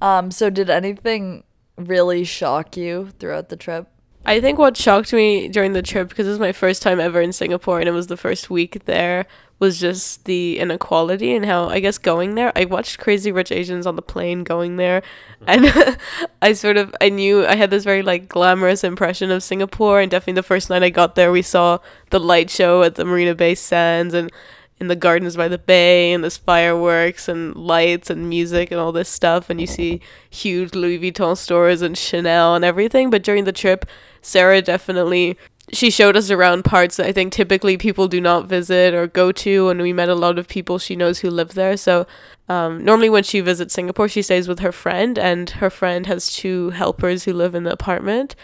Um 0.00 0.32
so 0.32 0.50
did 0.50 0.68
anything 0.68 1.44
really 1.76 2.24
shock 2.24 2.76
you 2.76 3.10
throughout 3.20 3.48
the 3.48 3.56
trip? 3.56 3.88
I 4.26 4.40
think 4.40 4.58
what 4.58 4.76
shocked 4.76 5.12
me 5.12 5.48
during 5.48 5.72
the 5.72 5.82
trip, 5.82 6.08
because 6.08 6.26
it 6.26 6.30
was 6.30 6.38
my 6.38 6.52
first 6.52 6.82
time 6.82 6.98
ever 7.00 7.20
in 7.20 7.32
Singapore 7.32 7.80
and 7.80 7.88
it 7.88 7.92
was 7.92 8.06
the 8.06 8.16
first 8.16 8.48
week 8.48 8.84
there, 8.86 9.26
was 9.58 9.78
just 9.78 10.24
the 10.24 10.58
inequality 10.58 11.34
and 11.34 11.44
how 11.44 11.68
I 11.68 11.80
guess 11.80 11.98
going 11.98 12.34
there. 12.34 12.52
I 12.56 12.64
watched 12.64 12.98
Crazy 12.98 13.30
Rich 13.30 13.52
Asians 13.52 13.86
on 13.86 13.96
the 13.96 14.02
plane 14.02 14.44
going 14.44 14.76
there, 14.76 15.02
mm-hmm. 15.46 15.64
and 15.64 15.98
I 16.42 16.52
sort 16.52 16.76
of 16.76 16.94
I 17.00 17.08
knew 17.08 17.46
I 17.46 17.56
had 17.56 17.70
this 17.70 17.84
very 17.84 18.02
like 18.02 18.28
glamorous 18.28 18.82
impression 18.82 19.30
of 19.30 19.42
Singapore. 19.42 20.00
And 20.00 20.10
definitely 20.10 20.34
the 20.34 20.42
first 20.42 20.70
night 20.70 20.82
I 20.82 20.90
got 20.90 21.14
there, 21.14 21.30
we 21.30 21.42
saw 21.42 21.78
the 22.10 22.20
light 22.20 22.50
show 22.50 22.82
at 22.82 22.96
the 22.96 23.04
Marina 23.04 23.34
Bay 23.34 23.54
Sands 23.54 24.14
and 24.14 24.30
in 24.78 24.88
the 24.88 24.96
gardens 24.96 25.36
by 25.36 25.48
the 25.48 25.58
bay 25.58 26.12
and 26.12 26.24
there's 26.24 26.36
fireworks 26.36 27.28
and 27.28 27.54
lights 27.54 28.10
and 28.10 28.28
music 28.28 28.70
and 28.70 28.80
all 28.80 28.92
this 28.92 29.08
stuff 29.08 29.48
and 29.48 29.60
you 29.60 29.66
see 29.66 30.00
huge 30.28 30.74
Louis 30.74 30.98
Vuitton 30.98 31.36
stores 31.36 31.80
and 31.80 31.96
Chanel 31.96 32.54
and 32.54 32.64
everything. 32.64 33.08
But 33.10 33.22
during 33.22 33.44
the 33.44 33.52
trip 33.52 33.86
Sarah 34.20 34.62
definitely 34.62 35.38
she 35.72 35.90
showed 35.90 36.16
us 36.16 36.30
around 36.30 36.64
parts 36.64 36.96
that 36.96 37.06
I 37.06 37.12
think 37.12 37.32
typically 37.32 37.76
people 37.76 38.06
do 38.06 38.20
not 38.20 38.46
visit 38.46 38.92
or 38.94 39.06
go 39.06 39.32
to. 39.32 39.68
And 39.70 39.80
we 39.80 39.92
met 39.92 40.08
a 40.08 40.14
lot 40.14 40.38
of 40.38 40.46
people 40.48 40.78
she 40.78 40.96
knows 40.96 41.20
who 41.20 41.30
live 41.30 41.54
there. 41.54 41.76
So 41.76 42.06
um, 42.48 42.84
normally 42.84 43.08
when 43.08 43.22
she 43.22 43.40
visits 43.40 43.74
Singapore 43.74 44.08
she 44.08 44.22
stays 44.22 44.48
with 44.48 44.60
her 44.60 44.72
friend 44.72 45.18
and 45.18 45.50
her 45.50 45.70
friend 45.70 46.06
has 46.06 46.32
two 46.32 46.70
helpers 46.70 47.24
who 47.24 47.32
live 47.32 47.54
in 47.54 47.64
the 47.64 47.72
apartment 47.72 48.34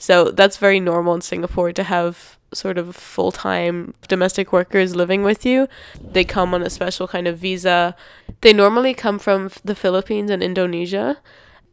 so 0.00 0.30
that's 0.30 0.56
very 0.56 0.80
normal 0.80 1.14
in 1.14 1.20
Singapore 1.20 1.72
to 1.72 1.82
have 1.82 2.38
sort 2.52 2.78
of 2.78 2.96
full 2.96 3.30
time 3.30 3.94
domestic 4.08 4.52
workers 4.52 4.96
living 4.96 5.22
with 5.22 5.44
you. 5.44 5.68
They 6.00 6.24
come 6.24 6.54
on 6.54 6.62
a 6.62 6.70
special 6.70 7.06
kind 7.06 7.28
of 7.28 7.38
visa. 7.38 7.94
They 8.40 8.54
normally 8.54 8.94
come 8.94 9.18
from 9.18 9.50
the 9.64 9.74
Philippines 9.74 10.30
and 10.30 10.42
Indonesia. 10.42 11.18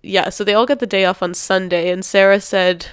Yeah, 0.04 0.30
so 0.30 0.44
they 0.44 0.54
all 0.54 0.66
get 0.66 0.80
the 0.80 0.86
day 0.88 1.06
off 1.06 1.24
on 1.24 1.34
Sunday. 1.34 1.90
And 1.90 2.04
Sarah 2.04 2.42
said 2.42 2.88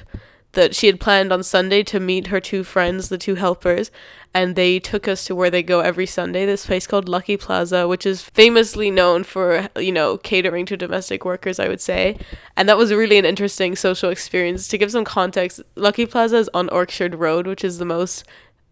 that 0.54 0.74
she 0.74 0.86
had 0.86 1.00
planned 1.00 1.32
on 1.32 1.42
Sunday 1.42 1.82
to 1.84 2.00
meet 2.00 2.28
her 2.28 2.40
two 2.40 2.64
friends, 2.64 3.08
the 3.08 3.18
two 3.18 3.34
helpers, 3.34 3.90
and 4.32 4.56
they 4.56 4.80
took 4.80 5.06
us 5.06 5.24
to 5.26 5.34
where 5.34 5.50
they 5.50 5.62
go 5.62 5.80
every 5.80 6.06
Sunday, 6.06 6.44
this 6.44 6.66
place 6.66 6.86
called 6.86 7.08
Lucky 7.08 7.36
Plaza, 7.36 7.86
which 7.86 8.04
is 8.04 8.22
famously 8.22 8.90
known 8.90 9.22
for, 9.22 9.68
you 9.76 9.92
know, 9.92 10.16
catering 10.18 10.66
to 10.66 10.76
domestic 10.76 11.24
workers, 11.24 11.60
I 11.60 11.68
would 11.68 11.80
say. 11.80 12.18
And 12.56 12.68
that 12.68 12.76
was 12.76 12.92
really 12.92 13.16
an 13.18 13.24
interesting 13.24 13.76
social 13.76 14.10
experience. 14.10 14.66
To 14.68 14.78
give 14.78 14.90
some 14.90 15.04
context, 15.04 15.62
Lucky 15.76 16.04
Plaza 16.04 16.38
is 16.38 16.50
on 16.52 16.68
Orchard 16.70 17.14
Road, 17.14 17.46
which 17.46 17.62
is 17.62 17.78
the 17.78 17.84
most, 17.84 18.24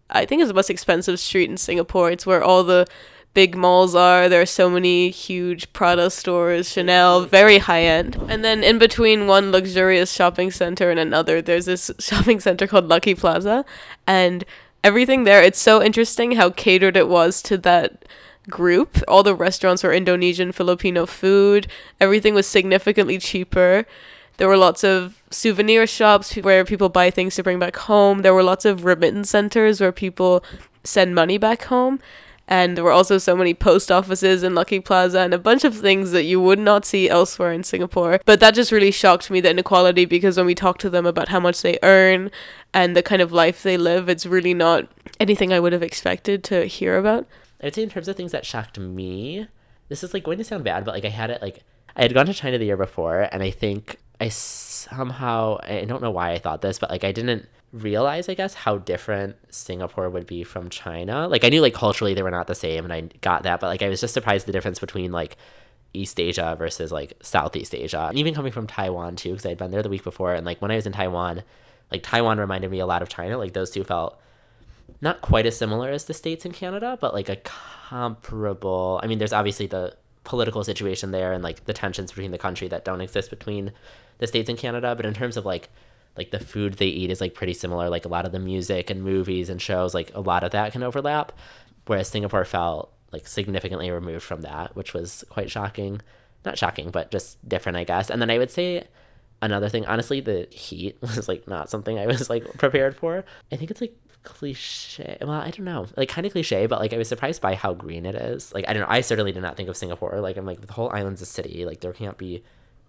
I 0.09 0.25
think, 0.25 0.41
is 0.41 0.49
the 0.49 0.53
most 0.53 0.69
expensive 0.69 1.19
street 1.19 1.49
in 1.49 1.57
Singapore. 1.57 2.11
It's 2.11 2.25
where 2.25 2.43
all 2.43 2.63
the 2.65 2.85
big 3.33 3.55
malls 3.55 3.95
are. 3.95 4.29
There 4.29 4.41
are 4.41 4.45
so 4.45 4.69
many 4.69 5.09
huge 5.09 5.71
Prada 5.73 6.09
stores, 6.09 6.71
Chanel, 6.71 7.25
very 7.25 7.57
high 7.57 7.83
end. 7.83 8.15
And 8.29 8.43
then 8.43 8.63
in 8.63 8.77
between 8.77 9.27
one 9.27 9.51
luxurious 9.51 10.11
shopping 10.11 10.51
center 10.51 10.91
and 10.91 10.99
another, 10.99 11.41
there's 11.41 11.65
this 11.65 11.91
shopping 11.99 12.39
center 12.39 12.67
called 12.67 12.87
Lucky 12.87 13.15
Plaza. 13.15 13.65
And 14.05 14.43
everything 14.83 15.23
there, 15.23 15.41
it's 15.41 15.59
so 15.59 15.81
interesting 15.81 16.33
how 16.33 16.49
catered 16.49 16.95
it 16.97 17.07
was 17.07 17.41
to 17.43 17.57
that 17.59 18.05
group. 18.49 18.97
All 19.07 19.23
the 19.23 19.35
restaurants 19.35 19.83
were 19.83 19.93
Indonesian, 19.93 20.51
Filipino 20.51 21.05
food. 21.05 21.67
Everything 21.99 22.35
was 22.35 22.45
significantly 22.47 23.17
cheaper. 23.17 23.85
There 24.37 24.47
were 24.47 24.57
lots 24.57 24.83
of 24.83 25.21
souvenir 25.29 25.87
shops 25.87 26.35
where 26.35 26.65
people 26.65 26.89
buy 26.89 27.09
things 27.09 27.35
to 27.35 27.43
bring 27.43 27.59
back 27.59 27.77
home. 27.77 28.21
There 28.21 28.33
were 28.33 28.43
lots 28.43 28.65
of 28.65 28.83
remittance 28.83 29.29
centers 29.29 29.79
where 29.79 29.91
people 29.91 30.43
send 30.83 31.15
money 31.15 31.37
back 31.37 31.63
home. 31.63 31.99
And 32.47 32.75
there 32.75 32.83
were 32.83 32.91
also 32.91 33.17
so 33.17 33.35
many 33.35 33.53
post 33.53 33.91
offices 33.91 34.43
in 34.43 34.53
Lucky 34.53 34.79
Plaza 34.79 35.19
and 35.19 35.33
a 35.33 35.39
bunch 35.39 35.63
of 35.63 35.75
things 35.75 36.11
that 36.11 36.23
you 36.23 36.41
would 36.41 36.59
not 36.59 36.85
see 36.85 37.09
elsewhere 37.09 37.53
in 37.53 37.63
Singapore. 37.63 38.19
But 38.25 38.39
that 38.41 38.53
just 38.53 38.71
really 38.71 38.91
shocked 38.91 39.31
me, 39.31 39.39
the 39.39 39.49
inequality, 39.49 40.05
because 40.05 40.35
when 40.35 40.45
we 40.45 40.55
talk 40.55 40.77
to 40.79 40.89
them 40.89 41.05
about 41.05 41.29
how 41.29 41.39
much 41.39 41.61
they 41.61 41.79
earn 41.83 42.31
and 42.73 42.95
the 42.95 43.03
kind 43.03 43.21
of 43.21 43.31
life 43.31 43.63
they 43.63 43.77
live, 43.77 44.09
it's 44.09 44.25
really 44.25 44.53
not 44.53 44.87
anything 45.19 45.53
I 45.53 45.59
would 45.59 45.73
have 45.73 45.83
expected 45.83 46.43
to 46.45 46.65
hear 46.65 46.97
about. 46.97 47.27
I 47.61 47.67
would 47.67 47.75
say 47.75 47.83
in 47.83 47.89
terms 47.89 48.09
of 48.09 48.17
things 48.17 48.33
that 48.33 48.45
shocked 48.45 48.77
me, 48.77 49.47
this 49.87 50.03
is 50.03 50.13
like 50.13 50.23
going 50.23 50.37
to 50.37 50.43
sound 50.43 50.65
bad, 50.65 50.83
but 50.83 50.93
like 50.93 51.05
I 51.05 51.09
had 51.09 51.29
it 51.29 51.41
like 51.41 51.63
I 51.95 52.01
had 52.01 52.13
gone 52.13 52.25
to 52.25 52.33
China 52.33 52.57
the 52.57 52.65
year 52.65 52.77
before, 52.77 53.29
and 53.31 53.41
I 53.41 53.51
think 53.51 53.97
I 54.19 54.29
somehow 54.29 55.59
I 55.63 55.85
don't 55.85 56.01
know 56.01 56.11
why 56.11 56.31
I 56.31 56.39
thought 56.39 56.61
this, 56.61 56.79
but 56.79 56.89
like 56.89 57.03
I 57.03 57.11
didn't 57.11 57.47
realize 57.73 58.29
I 58.29 58.35
guess 58.35 58.53
how 58.53 58.77
different 58.77 59.35
Singapore 59.53 60.09
would 60.09 60.27
be 60.27 60.43
from 60.43 60.69
China. 60.69 61.27
Like 61.27 61.43
I 61.43 61.49
knew 61.49 61.59
like 61.59 61.73
culturally 61.73 62.13
they 62.13 62.23
were 62.23 62.31
not 62.31 62.47
the 62.47 62.55
same, 62.55 62.83
and 62.83 62.93
I 62.93 63.01
got 63.21 63.43
that, 63.43 63.59
but 63.59 63.67
like 63.67 63.81
I 63.81 63.89
was 63.89 63.99
just 63.99 64.13
surprised 64.13 64.45
the 64.45 64.51
difference 64.51 64.79
between 64.79 65.11
like 65.11 65.37
East 65.93 66.19
Asia 66.19 66.55
versus 66.57 66.91
like 66.91 67.13
Southeast 67.21 67.73
Asia, 67.75 68.05
and 68.09 68.17
even 68.17 68.35
coming 68.35 68.51
from 68.51 68.67
Taiwan 68.67 69.15
too, 69.15 69.31
because 69.31 69.45
I 69.45 69.49
had 69.49 69.57
been 69.57 69.71
there 69.71 69.83
the 69.83 69.89
week 69.89 70.03
before, 70.03 70.33
and 70.33 70.45
like 70.45 70.61
when 70.61 70.71
I 70.71 70.75
was 70.75 70.85
in 70.85 70.93
Taiwan, 70.93 71.43
like 71.91 72.03
Taiwan 72.03 72.39
reminded 72.39 72.69
me 72.71 72.79
a 72.79 72.85
lot 72.85 73.01
of 73.01 73.09
China. 73.09 73.37
Like 73.37 73.53
those 73.53 73.71
two 73.71 73.83
felt 73.83 74.19
not 75.01 75.21
quite 75.21 75.45
as 75.45 75.57
similar 75.57 75.89
as 75.89 76.05
the 76.05 76.13
states 76.13 76.45
and 76.45 76.53
Canada, 76.53 76.97
but 77.01 77.13
like 77.13 77.29
a 77.29 77.37
comparable. 77.37 78.99
I 79.03 79.07
mean, 79.07 79.17
there's 79.17 79.33
obviously 79.33 79.67
the 79.67 79.95
political 80.23 80.63
situation 80.63 81.11
there 81.11 81.33
and 81.33 81.43
like 81.43 81.65
the 81.65 81.73
tensions 81.73 82.11
between 82.11 82.31
the 82.31 82.37
country 82.37 82.67
that 82.69 82.85
don't 82.85 83.01
exist 83.01 83.29
between 83.29 83.71
the 84.19 84.27
states 84.27 84.49
and 84.49 84.57
Canada, 84.57 84.95
but 84.95 85.05
in 85.05 85.13
terms 85.13 85.37
of 85.37 85.45
like 85.45 85.69
like 86.17 86.31
the 86.31 86.39
food 86.39 86.73
they 86.73 86.87
eat 86.87 87.09
is 87.09 87.21
like 87.21 87.33
pretty 87.33 87.53
similar. 87.53 87.89
Like 87.89 88.05
a 88.05 88.09
lot 88.09 88.25
of 88.25 88.31
the 88.31 88.39
music 88.39 88.89
and 88.89 89.03
movies 89.03 89.49
and 89.49 89.61
shows, 89.61 89.93
like 89.93 90.11
a 90.13 90.21
lot 90.21 90.43
of 90.43 90.51
that 90.51 90.71
can 90.71 90.83
overlap. 90.83 91.31
Whereas 91.85 92.07
Singapore 92.07 92.45
felt 92.45 92.93
like 93.11 93.27
significantly 93.27 93.89
removed 93.91 94.23
from 94.23 94.41
that, 94.41 94.75
which 94.75 94.93
was 94.93 95.23
quite 95.29 95.49
shocking. 95.49 96.01
Not 96.45 96.57
shocking, 96.57 96.91
but 96.91 97.11
just 97.11 97.47
different, 97.47 97.77
I 97.77 97.83
guess. 97.83 98.09
And 98.09 98.21
then 98.21 98.29
I 98.29 98.37
would 98.37 98.51
say 98.51 98.87
another 99.41 99.69
thing, 99.69 99.85
honestly, 99.85 100.19
the 100.19 100.47
heat 100.51 100.97
was 101.01 101.27
like 101.27 101.47
not 101.47 101.69
something 101.69 101.97
I 101.97 102.07
was 102.07 102.29
like 102.29 102.57
prepared 102.57 102.95
for. 102.95 103.23
I 103.51 103.55
think 103.55 103.71
it's 103.71 103.81
like 103.81 103.95
cliche. 104.23 105.17
Well, 105.21 105.31
I 105.31 105.51
don't 105.51 105.65
know, 105.65 105.87
like 105.97 106.09
kind 106.09 106.25
of 106.25 106.31
cliche, 106.31 106.65
but 106.65 106.79
like 106.79 106.93
I 106.93 106.97
was 106.97 107.09
surprised 107.09 107.41
by 107.41 107.55
how 107.55 107.73
green 107.73 108.05
it 108.05 108.15
is. 108.15 108.53
Like 108.53 108.65
I 108.67 108.73
don't 108.73 108.81
know, 108.81 108.89
I 108.89 109.01
certainly 109.01 109.31
did 109.31 109.41
not 109.41 109.57
think 109.57 109.69
of 109.69 109.77
Singapore. 109.77 110.19
Like 110.21 110.37
I'm 110.37 110.45
like 110.45 110.61
the 110.61 110.73
whole 110.73 110.89
island's 110.91 111.21
a 111.21 111.25
city. 111.25 111.65
Like 111.65 111.81
there 111.81 111.93
can't 111.93 112.17
be 112.17 112.43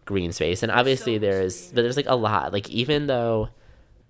green 0.04 0.32
space. 0.32 0.62
And 0.62 0.70
obviously 0.72 1.18
there's 1.18 1.68
but 1.68 1.82
there's 1.82 1.96
like 1.96 2.08
a 2.08 2.16
lot. 2.16 2.52
Like 2.52 2.68
even 2.70 3.06
though 3.06 3.48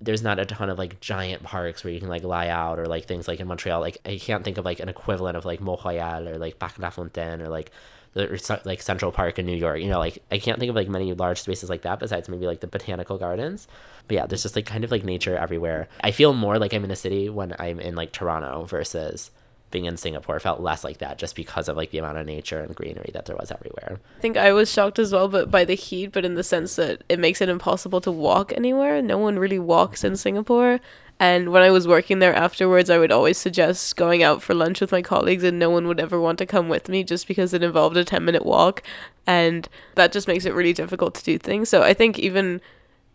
there's 0.00 0.22
not 0.22 0.38
a 0.38 0.44
ton 0.44 0.68
of 0.68 0.78
like 0.78 1.00
giant 1.00 1.42
parks 1.42 1.82
where 1.82 1.92
you 1.92 2.00
can 2.00 2.08
like 2.08 2.24
lie 2.24 2.48
out 2.48 2.78
or 2.78 2.86
like 2.86 3.06
things 3.06 3.26
like 3.26 3.40
in 3.40 3.46
Montreal. 3.46 3.80
Like 3.80 3.98
I 4.04 4.18
can't 4.18 4.44
think 4.44 4.58
of 4.58 4.64
like 4.64 4.80
an 4.80 4.88
equivalent 4.88 5.36
of 5.36 5.44
like 5.44 5.60
Mont 5.60 5.84
Royal 5.84 6.28
or 6.28 6.38
like 6.38 6.58
Parc 6.58 6.78
La 6.78 6.90
Fontaine 6.90 7.40
or 7.40 7.48
like 7.48 7.70
or 8.16 8.36
like 8.64 8.80
Central 8.80 9.10
Park 9.10 9.38
in 9.38 9.46
New 9.46 9.56
York. 9.56 9.80
You 9.80 9.88
know, 9.88 9.98
like 9.98 10.22
I 10.30 10.38
can't 10.38 10.58
think 10.58 10.70
of 10.70 10.76
like 10.76 10.88
many 10.88 11.12
large 11.14 11.40
spaces 11.40 11.70
like 11.70 11.82
that 11.82 11.98
besides 11.98 12.28
maybe 12.28 12.46
like 12.46 12.60
the 12.60 12.66
botanical 12.66 13.18
gardens. 13.18 13.66
But 14.06 14.14
yeah, 14.16 14.26
there's 14.26 14.42
just 14.42 14.56
like 14.56 14.66
kind 14.66 14.84
of 14.84 14.90
like 14.90 15.04
nature 15.04 15.36
everywhere. 15.36 15.88
I 16.00 16.10
feel 16.10 16.32
more 16.32 16.58
like 16.58 16.74
I'm 16.74 16.84
in 16.84 16.90
a 16.90 16.96
city 16.96 17.28
when 17.28 17.54
I'm 17.58 17.80
in 17.80 17.94
like 17.94 18.12
Toronto 18.12 18.64
versus 18.64 19.30
being 19.74 19.84
in 19.84 19.98
Singapore 19.98 20.40
felt 20.40 20.60
less 20.60 20.84
like 20.84 20.98
that 20.98 21.18
just 21.18 21.36
because 21.36 21.68
of 21.68 21.76
like 21.76 21.90
the 21.90 21.98
amount 21.98 22.16
of 22.16 22.24
nature 22.24 22.60
and 22.60 22.74
greenery 22.74 23.10
that 23.12 23.26
there 23.26 23.36
was 23.36 23.50
everywhere. 23.50 23.98
I 24.16 24.20
think 24.20 24.38
I 24.38 24.52
was 24.52 24.72
shocked 24.72 24.98
as 24.98 25.12
well, 25.12 25.28
but 25.28 25.50
by 25.50 25.66
the 25.66 25.74
heat, 25.74 26.12
but 26.12 26.24
in 26.24 26.36
the 26.36 26.44
sense 26.44 26.76
that 26.76 27.02
it 27.08 27.18
makes 27.18 27.42
it 27.42 27.48
impossible 27.48 28.00
to 28.02 28.12
walk 28.12 28.52
anywhere. 28.52 29.02
No 29.02 29.18
one 29.18 29.38
really 29.38 29.58
walks 29.58 30.04
in 30.04 30.16
Singapore. 30.16 30.78
And 31.20 31.50
when 31.50 31.62
I 31.62 31.70
was 31.70 31.86
working 31.86 32.20
there 32.20 32.34
afterwards, 32.34 32.88
I 32.88 32.98
would 32.98 33.12
always 33.12 33.36
suggest 33.36 33.96
going 33.96 34.22
out 34.22 34.42
for 34.42 34.54
lunch 34.54 34.80
with 34.80 34.92
my 34.92 35.02
colleagues, 35.02 35.44
and 35.44 35.58
no 35.58 35.70
one 35.70 35.86
would 35.88 36.00
ever 36.00 36.20
want 36.20 36.38
to 36.38 36.46
come 36.46 36.68
with 36.68 36.88
me 36.88 37.04
just 37.04 37.28
because 37.28 37.52
it 37.52 37.62
involved 37.62 37.96
a 37.96 38.04
10 38.04 38.24
minute 38.24 38.46
walk. 38.46 38.82
And 39.26 39.68
that 39.96 40.12
just 40.12 40.28
makes 40.28 40.44
it 40.44 40.54
really 40.54 40.72
difficult 40.72 41.14
to 41.16 41.24
do 41.24 41.38
things. 41.38 41.68
So 41.68 41.82
I 41.82 41.94
think 41.94 42.18
even 42.18 42.60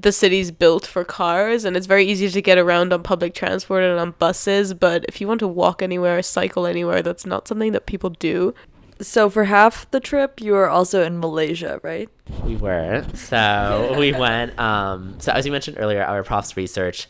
the 0.01 0.11
city's 0.11 0.51
built 0.51 0.85
for 0.85 1.03
cars 1.03 1.65
and 1.65 1.75
it's 1.75 1.87
very 1.87 2.05
easy 2.05 2.29
to 2.29 2.41
get 2.41 2.57
around 2.57 2.93
on 2.93 3.03
public 3.03 3.33
transport 3.33 3.83
and 3.83 3.99
on 3.99 4.11
buses 4.19 4.73
but 4.73 5.05
if 5.07 5.19
you 5.19 5.27
want 5.27 5.39
to 5.39 5.47
walk 5.47 5.81
anywhere 5.81 6.17
or 6.17 6.21
cycle 6.21 6.65
anywhere 6.65 7.01
that's 7.01 7.25
not 7.25 7.47
something 7.47 7.71
that 7.71 7.85
people 7.85 8.09
do 8.09 8.53
So 9.01 9.29
for 9.29 9.45
half 9.45 9.89
the 9.91 10.01
trip, 10.01 10.41
you 10.41 10.51
were 10.51 10.67
also 10.67 11.03
in 11.03 11.19
Malaysia, 11.19 11.79
right? 11.83 12.09
We 12.43 12.57
were. 12.57 13.05
So 13.13 13.95
we 13.97 14.11
went. 14.11 14.59
Um, 14.59 15.15
so 15.19 15.31
as 15.31 15.45
you 15.45 15.53
mentioned 15.53 15.77
earlier, 15.79 16.03
our 16.03 16.21
prof's 16.23 16.57
research, 16.57 17.07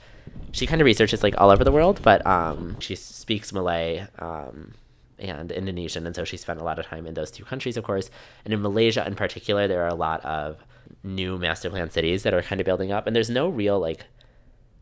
she 0.52 0.68
kind 0.68 0.82
of 0.82 0.86
researches 0.86 1.24
like 1.24 1.34
all 1.40 1.50
over 1.50 1.64
the 1.64 1.72
world, 1.72 2.00
but 2.04 2.26
um, 2.28 2.80
she 2.80 2.94
speaks 2.94 3.52
Malay 3.52 4.06
um, 4.20 4.76
and 5.20 5.52
Indonesian, 5.52 6.06
and 6.06 6.16
so 6.16 6.24
she 6.24 6.38
spent 6.38 6.60
a 6.60 6.64
lot 6.64 6.80
of 6.80 6.86
time 6.86 7.06
in 7.06 7.14
those 7.14 7.32
two 7.32 7.44
countries, 7.44 7.78
of 7.78 7.84
course. 7.84 8.10
And 8.46 8.54
in 8.54 8.62
Malaysia, 8.62 9.06
in 9.06 9.16
particular, 9.16 9.68
there 9.68 9.84
are 9.84 9.90
a 9.90 9.96
lot 9.96 10.24
of 10.26 10.64
new 11.04 11.38
master 11.38 11.70
plan 11.70 11.90
cities 11.90 12.24
that 12.24 12.34
are 12.34 12.42
kind 12.42 12.60
of 12.62 12.66
building 12.66 12.92
up, 12.92 13.08
and 13.08 13.16
there's 13.16 13.30
no 13.30 13.50
real 13.50 13.80
like. 13.80 14.06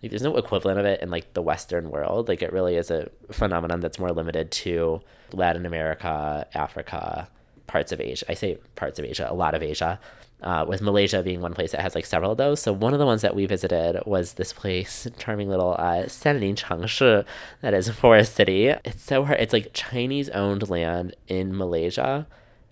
Like, 0.04 0.12
there's 0.12 0.22
no 0.22 0.38
equivalent 0.38 0.80
of 0.80 0.86
it 0.86 1.02
in 1.02 1.10
like 1.10 1.34
the 1.34 1.42
Western 1.42 1.90
world. 1.90 2.28
Like 2.28 2.44
it 2.44 2.54
really 2.54 2.76
is 2.76 2.92
a 2.92 3.10
phenomenon 3.32 3.80
that's 3.80 3.98
more 3.98 4.12
limited 4.12 4.52
to 4.52 5.02
Latin 5.34 5.66
America, 5.66 6.46
Africa, 6.54 7.28
parts 7.68 7.92
of 7.92 8.02
Asia. 8.02 8.26
I 8.30 8.34
say 8.34 8.58
parts 8.76 9.00
of 9.00 9.06
Asia, 9.06 9.28
a 9.30 9.34
lot 9.34 9.54
of 9.54 9.62
Asia. 9.64 10.00
Uh, 10.40 10.64
with 10.68 10.84
Malaysia 10.84 11.24
being 11.24 11.42
one 11.42 11.56
place 11.56 11.72
that 11.72 11.82
has 11.82 11.96
like 11.96 12.06
several 12.06 12.34
of 12.34 12.38
those. 12.38 12.62
So 12.62 12.72
one 12.72 12.94
of 12.94 13.00
the 13.00 13.08
ones 13.08 13.24
that 13.24 13.34
we 13.36 13.48
visited 13.48 14.00
was 14.06 14.34
this 14.34 14.54
place, 14.54 15.08
charming 15.18 15.50
little 15.50 15.72
uh, 15.80 16.04
Senlin 16.06 16.54
Chengshi, 16.56 17.26
that 17.62 17.74
is 17.74 17.88
a 17.88 17.94
Forest 17.94 18.36
City. 18.36 18.68
It's 18.68 19.02
so 19.02 19.26
hard. 19.26 19.40
It's 19.40 19.52
like 19.52 19.72
Chinese 19.74 20.30
owned 20.30 20.70
land 20.70 21.16
in 21.28 21.58
Malaysia, 21.58 22.28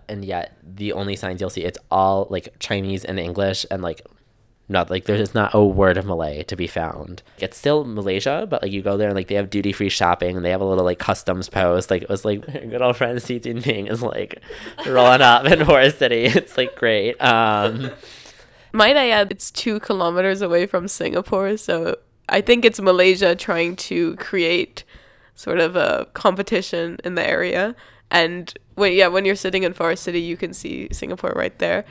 and 0.08 0.24
yet 0.24 0.56
the 0.64 0.94
only 0.94 1.16
signs 1.16 1.42
you'll 1.42 1.50
see 1.50 1.64
it's 1.64 1.80
all 1.90 2.28
like 2.30 2.54
Chinese 2.60 3.04
and 3.04 3.20
English 3.20 3.66
and 3.72 3.82
like 3.82 4.06
not 4.68 4.90
like 4.90 5.06
there's 5.06 5.34
not 5.34 5.54
a 5.54 5.64
word 5.64 5.98
of 5.98 6.06
Malay 6.06 6.44
to 6.44 6.56
be 6.56 6.68
found. 6.68 7.22
It's 7.38 7.58
still 7.58 7.84
Malaysia, 7.86 8.48
but 8.50 8.64
like 8.64 8.72
you 8.72 8.82
go 8.82 8.98
there 8.98 9.10
and 9.10 9.16
like 9.16 9.28
they 9.28 9.36
have 9.36 9.50
duty 9.50 9.72
free 9.72 9.90
shopping 9.90 10.36
and 10.36 10.44
they 10.44 10.50
have 10.50 10.62
a 10.62 10.66
little 10.66 10.86
like 10.86 11.00
customs 11.00 11.50
post. 11.50 11.92
Like 11.92 12.04
it 12.04 12.10
was 12.10 12.26
like 12.26 12.46
good 12.52 12.82
old 12.82 12.98
friend 12.98 13.22
Xi 13.22 13.40
Jinping 13.40 13.92
is 13.92 14.02
like 14.02 14.42
rolling 14.88 15.22
up 15.22 15.46
in 15.46 15.66
Forest 15.66 16.00
City. 16.00 16.26
It's 16.26 16.58
like 16.58 16.76
great. 16.76 17.22
Um, 17.22 17.92
might 18.76 18.98
i 18.98 19.10
add 19.10 19.32
it's 19.32 19.50
two 19.50 19.80
kilometers 19.80 20.42
away 20.42 20.66
from 20.68 20.86
singapore 20.88 21.56
so 21.56 21.96
i 22.28 22.42
think 22.42 22.66
it's 22.66 22.82
malaysia 22.82 23.34
trying 23.34 23.74
to 23.74 24.18
create 24.18 24.84
sort 25.34 25.60
of 25.60 25.78
a 25.78 26.06
competition 26.14 26.98
in 27.06 27.16
the 27.16 27.26
area 27.26 27.74
and 28.12 28.54
when 28.76 28.92
yeah 28.92 29.08
when 29.08 29.24
you're 29.24 29.34
sitting 29.34 29.64
in 29.64 29.72
forest 29.72 30.04
city 30.04 30.20
you 30.20 30.36
can 30.36 30.54
see 30.54 30.90
singapore 30.92 31.32
right 31.38 31.58
there 31.60 31.86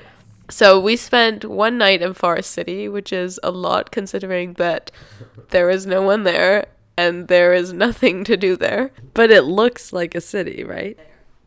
so 0.50 0.78
we 0.78 0.96
spent 0.96 1.44
one 1.44 1.78
night 1.78 2.02
in 2.02 2.14
Forest 2.14 2.50
City, 2.50 2.88
which 2.88 3.12
is 3.12 3.40
a 3.42 3.50
lot 3.50 3.90
considering 3.90 4.54
that 4.54 4.90
there 5.50 5.70
is 5.70 5.86
no 5.86 6.02
one 6.02 6.24
there 6.24 6.66
and 6.96 7.28
there 7.28 7.54
is 7.54 7.72
nothing 7.72 8.24
to 8.24 8.36
do 8.36 8.56
there. 8.56 8.90
But 9.14 9.30
it 9.30 9.42
looks 9.42 9.92
like 9.92 10.14
a 10.14 10.20
city, 10.20 10.62
right? 10.62 10.98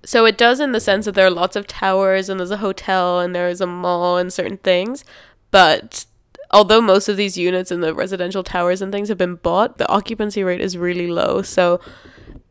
So 0.03 0.25
it 0.25 0.37
does 0.37 0.59
in 0.59 0.71
the 0.71 0.79
sense 0.79 1.05
that 1.05 1.15
there 1.15 1.27
are 1.27 1.31
lots 1.31 1.55
of 1.55 1.67
towers 1.67 2.29
and 2.29 2.39
there's 2.39 2.51
a 2.51 2.57
hotel 2.57 3.19
and 3.19 3.35
there 3.35 3.49
is 3.49 3.61
a 3.61 3.67
mall 3.67 4.17
and 4.17 4.31
certain 4.31 4.57
things. 4.57 5.03
But 5.51 6.05
although 6.51 6.81
most 6.81 7.09
of 7.09 7.17
these 7.17 7.37
units 7.37 7.71
in 7.71 7.81
the 7.81 7.93
residential 7.93 8.43
towers 8.43 8.81
and 8.81 8.91
things 8.91 9.09
have 9.09 9.17
been 9.17 9.35
bought, 9.35 9.77
the 9.77 9.89
occupancy 9.89 10.43
rate 10.43 10.61
is 10.61 10.77
really 10.77 11.07
low. 11.07 11.41
So 11.41 11.79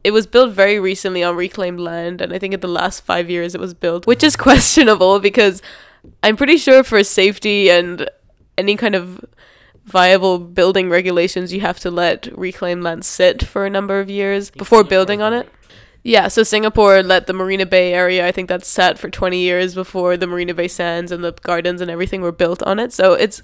it 0.04 0.12
was 0.12 0.26
built 0.26 0.52
very 0.52 0.78
recently 0.78 1.22
on 1.22 1.34
reclaimed 1.34 1.80
land 1.80 2.20
and 2.20 2.32
I 2.32 2.38
think 2.38 2.54
in 2.54 2.60
the 2.60 2.68
last 2.68 3.00
5 3.00 3.28
years 3.28 3.54
it 3.54 3.60
was 3.60 3.74
built, 3.74 4.06
which 4.06 4.22
is 4.22 4.36
questionable 4.48 5.18
because 5.18 5.62
I'm 6.22 6.36
pretty 6.36 6.56
sure 6.56 6.82
for 6.82 7.02
safety 7.04 7.70
and 7.70 8.08
any 8.58 8.76
kind 8.76 8.94
of 8.94 9.24
viable 9.84 10.38
building 10.38 10.90
regulations, 10.90 11.52
you 11.52 11.60
have 11.60 11.78
to 11.80 11.90
let 11.90 12.28
reclaimed 12.36 12.82
land 12.82 13.04
sit 13.04 13.44
for 13.44 13.64
a 13.64 13.70
number 13.70 14.00
of 14.00 14.10
years 14.10 14.50
before 14.50 14.82
building 14.84 15.22
on 15.22 15.32
it. 15.32 15.48
Yeah, 16.02 16.28
so 16.28 16.42
Singapore 16.42 17.02
let 17.02 17.26
the 17.26 17.32
Marina 17.32 17.66
Bay 17.66 17.92
area, 17.92 18.26
I 18.26 18.32
think 18.32 18.48
that's 18.48 18.68
sat 18.68 18.98
for 18.98 19.10
20 19.10 19.38
years 19.38 19.74
before 19.74 20.16
the 20.16 20.26
Marina 20.26 20.54
Bay 20.54 20.68
Sands 20.68 21.10
and 21.10 21.24
the 21.24 21.32
gardens 21.32 21.80
and 21.80 21.90
everything 21.90 22.20
were 22.20 22.32
built 22.32 22.62
on 22.62 22.78
it. 22.78 22.92
So 22.92 23.14
it's 23.14 23.42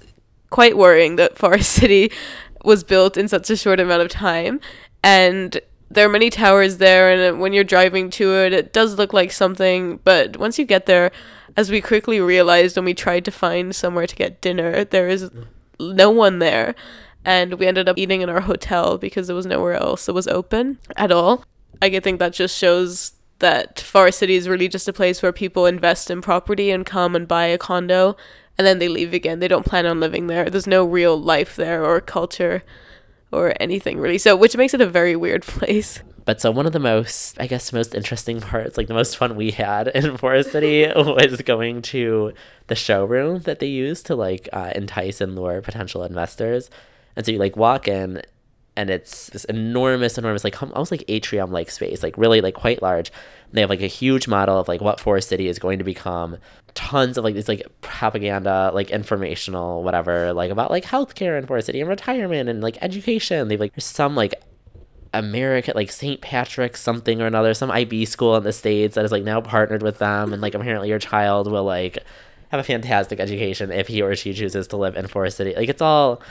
quite 0.49 0.77
worrying 0.77 1.17
that 1.17 1.37
Forest 1.43 1.71
City 1.71 2.11
was 2.63 2.83
built 2.83 3.17
in 3.17 3.27
such 3.27 3.49
a 3.49 3.57
short 3.57 3.79
amount 3.79 4.01
of 4.01 4.09
time. 4.09 4.61
And 5.03 5.59
there 5.91 6.05
are 6.05 6.11
many 6.11 6.29
towers 6.29 6.77
there, 6.77 7.11
and 7.11 7.39
when 7.39 7.53
you're 7.53 7.63
driving 7.63 8.09
to 8.11 8.33
it, 8.33 8.53
it 8.53 8.73
does 8.73 8.97
look 8.97 9.13
like 9.13 9.31
something. 9.31 9.99
But 10.03 10.37
once 10.37 10.57
you 10.57 10.65
get 10.65 10.85
there, 10.85 11.11
as 11.55 11.71
we 11.71 11.81
quickly 11.81 12.19
realized 12.19 12.75
when 12.75 12.85
we 12.85 12.93
tried 12.93 13.25
to 13.25 13.31
find 13.31 13.75
somewhere 13.75 14.07
to 14.07 14.15
get 14.15 14.41
dinner, 14.41 14.83
there 14.83 15.07
is 15.07 15.29
no 15.79 16.09
one 16.09 16.39
there. 16.39 16.75
And 17.25 17.55
we 17.55 17.67
ended 17.67 17.87
up 17.87 17.97
eating 17.97 18.21
in 18.21 18.29
our 18.29 18.41
hotel 18.41 18.97
because 18.97 19.27
there 19.27 19.35
was 19.35 19.45
nowhere 19.45 19.75
else 19.75 20.05
that 20.05 20.13
was 20.13 20.27
open 20.27 20.79
at 20.97 21.11
all. 21.11 21.45
I 21.81 21.99
think 21.99 22.19
that 22.19 22.33
just 22.33 22.57
shows 22.57 23.13
that 23.39 23.79
Forest 23.79 24.19
City 24.19 24.35
is 24.35 24.49
really 24.49 24.67
just 24.67 24.87
a 24.87 24.93
place 24.93 25.21
where 25.21 25.31
people 25.31 25.65
invest 25.65 26.09
in 26.09 26.21
property 26.21 26.69
and 26.71 26.85
come 26.85 27.15
and 27.15 27.27
buy 27.27 27.45
a 27.45 27.57
condo 27.57 28.15
and 28.57 28.67
then 28.67 28.79
they 28.79 28.87
leave 28.87 29.13
again. 29.13 29.39
They 29.39 29.47
don't 29.47 29.65
plan 29.65 29.85
on 29.85 29.99
living 29.99 30.27
there. 30.27 30.49
There's 30.49 30.67
no 30.67 30.85
real 30.85 31.19
life 31.19 31.55
there 31.55 31.85
or 31.85 31.99
culture 32.01 32.63
or 33.31 33.53
anything 33.59 33.99
really. 33.99 34.17
So, 34.17 34.35
which 34.35 34.55
makes 34.55 34.73
it 34.73 34.81
a 34.81 34.87
very 34.87 35.15
weird 35.15 35.43
place. 35.43 36.01
But 36.25 36.39
so 36.39 36.51
one 36.51 36.65
of 36.65 36.71
the 36.71 36.79
most, 36.79 37.39
I 37.39 37.47
guess, 37.47 37.73
most 37.73 37.93
interesting 37.93 38.39
parts, 38.39 38.77
like 38.77 38.87
the 38.87 38.93
most 38.93 39.17
fun 39.17 39.35
we 39.35 39.51
had 39.51 39.87
in 39.95 40.17
Forest 40.17 40.51
City, 40.51 40.87
was 40.95 41.41
going 41.41 41.81
to 41.83 42.33
the 42.67 42.75
showroom 42.75 43.41
that 43.41 43.59
they 43.59 43.67
use 43.67 44.01
to 44.03 44.15
like 44.15 44.47
uh, 44.53 44.71
entice 44.75 45.21
and 45.21 45.35
lure 45.35 45.61
potential 45.61 46.03
investors. 46.03 46.69
And 47.15 47.25
so 47.25 47.31
you 47.31 47.39
like 47.39 47.57
walk 47.57 47.87
in, 47.87 48.21
and 48.75 48.89
it's 48.89 49.27
this 49.27 49.45
enormous, 49.45 50.17
enormous, 50.17 50.43
like 50.43 50.61
almost 50.61 50.91
like 50.91 51.03
atrium 51.07 51.51
like 51.51 51.69
space, 51.69 52.01
like 52.01 52.17
really 52.17 52.41
like 52.41 52.55
quite 52.55 52.81
large. 52.81 53.09
And 53.09 53.53
they 53.53 53.61
have 53.61 53.69
like 53.69 53.81
a 53.81 53.87
huge 53.87 54.27
model 54.27 54.57
of 54.59 54.67
like 54.67 54.81
what 54.81 54.99
Forest 54.99 55.29
City 55.29 55.47
is 55.47 55.59
going 55.59 55.77
to 55.77 55.83
become. 55.83 56.37
Tons 56.73 57.17
of 57.17 57.23
like 57.23 57.35
this 57.35 57.47
like 57.47 57.67
propaganda, 57.81 58.71
like 58.73 58.89
informational, 58.89 59.83
whatever, 59.83 60.33
like 60.33 60.49
about 60.49 60.71
like 60.71 60.85
healthcare 60.85 61.37
in 61.37 61.45
Forest 61.45 61.67
City 61.67 61.81
and 61.81 61.89
retirement 61.89 62.49
and 62.49 62.63
like 62.63 62.77
education. 62.81 63.47
They've 63.47 63.59
like 63.59 63.73
some 63.77 64.15
like 64.15 64.33
American 65.13 65.73
like 65.75 65.91
St. 65.91 66.21
Patrick's 66.21 66.81
something 66.81 67.21
or 67.21 67.25
another, 67.25 67.53
some 67.53 67.71
IB 67.71 68.05
school 68.05 68.35
in 68.35 68.43
the 68.43 68.53
States 68.53 68.95
that 68.95 69.05
is 69.05 69.11
like 69.11 69.23
now 69.23 69.41
partnered 69.41 69.83
with 69.83 69.99
them 69.99 70.33
and 70.33 70.41
like 70.41 70.55
apparently 70.55 70.89
your 70.89 70.99
child 70.99 71.51
will 71.51 71.63
like 71.63 71.99
have 72.49 72.59
a 72.59 72.63
fantastic 72.63 73.19
education 73.19 73.71
if 73.71 73.87
he 73.87 74.01
or 74.01 74.15
she 74.15 74.33
chooses 74.33 74.67
to 74.67 74.77
live 74.77 74.95
in 74.95 75.07
Forest 75.07 75.37
City. 75.37 75.55
Like 75.55 75.69
it's 75.69 75.81
all 75.81 76.21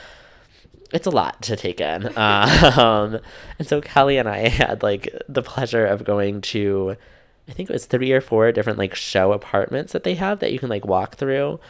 it's 0.93 1.07
a 1.07 1.11
lot 1.11 1.41
to 1.43 1.57
take 1.57 1.81
in. 1.81 2.13
Um, 2.17 3.21
and 3.59 3.69
so 3.69 3.81
Kelly 3.81 4.19
and 4.19 4.29
I 4.29 4.49
had 4.49 4.83
like 4.83 5.09
the 5.29 5.43
pleasure 5.43 5.87
of 5.87 6.05
going 6.05 6.41
to 6.43 6.97
I 7.49 7.53
think 7.53 7.69
it 7.69 7.73
was 7.73 7.87
three 7.87 8.13
or 8.13 8.21
four 8.21 8.51
different 8.53 8.79
like 8.79 8.95
show 8.95 9.33
apartments 9.33 9.93
that 9.93 10.05
they 10.05 10.15
have 10.15 10.39
that 10.41 10.53
you 10.53 10.59
can 10.59 10.69
like 10.69 10.85
walk 10.87 11.17
through. 11.17 11.61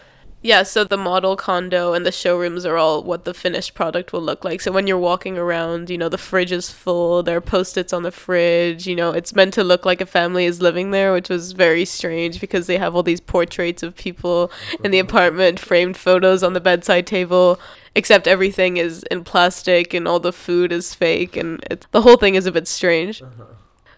Yeah, 0.44 0.64
so 0.64 0.82
the 0.82 0.96
model 0.96 1.36
condo 1.36 1.92
and 1.92 2.04
the 2.04 2.10
showrooms 2.10 2.66
are 2.66 2.76
all 2.76 3.04
what 3.04 3.24
the 3.24 3.32
finished 3.32 3.74
product 3.74 4.12
will 4.12 4.20
look 4.20 4.44
like. 4.44 4.60
So 4.60 4.72
when 4.72 4.88
you're 4.88 4.98
walking 4.98 5.38
around, 5.38 5.88
you 5.88 5.96
know, 5.96 6.08
the 6.08 6.18
fridge 6.18 6.50
is 6.50 6.68
full, 6.68 7.22
there 7.22 7.36
are 7.36 7.40
post 7.40 7.78
its 7.78 7.92
on 7.92 8.02
the 8.02 8.10
fridge, 8.10 8.88
you 8.88 8.96
know, 8.96 9.12
it's 9.12 9.36
meant 9.36 9.54
to 9.54 9.62
look 9.62 9.86
like 9.86 10.00
a 10.00 10.06
family 10.06 10.44
is 10.44 10.60
living 10.60 10.90
there, 10.90 11.12
which 11.12 11.28
was 11.28 11.52
very 11.52 11.84
strange 11.84 12.40
because 12.40 12.66
they 12.66 12.76
have 12.76 12.96
all 12.96 13.04
these 13.04 13.20
portraits 13.20 13.84
of 13.84 13.94
people 13.94 14.50
in 14.82 14.90
the 14.90 14.98
apartment, 14.98 15.60
framed 15.60 15.96
photos 15.96 16.42
on 16.42 16.54
the 16.54 16.60
bedside 16.60 17.06
table, 17.06 17.60
except 17.94 18.26
everything 18.26 18.78
is 18.78 19.04
in 19.04 19.22
plastic 19.22 19.94
and 19.94 20.08
all 20.08 20.18
the 20.18 20.32
food 20.32 20.72
is 20.72 20.92
fake 20.92 21.36
and 21.36 21.86
the 21.92 22.02
whole 22.02 22.16
thing 22.16 22.34
is 22.34 22.46
a 22.46 22.52
bit 22.52 22.66
strange. 22.66 23.22
Uh-huh. 23.22 23.44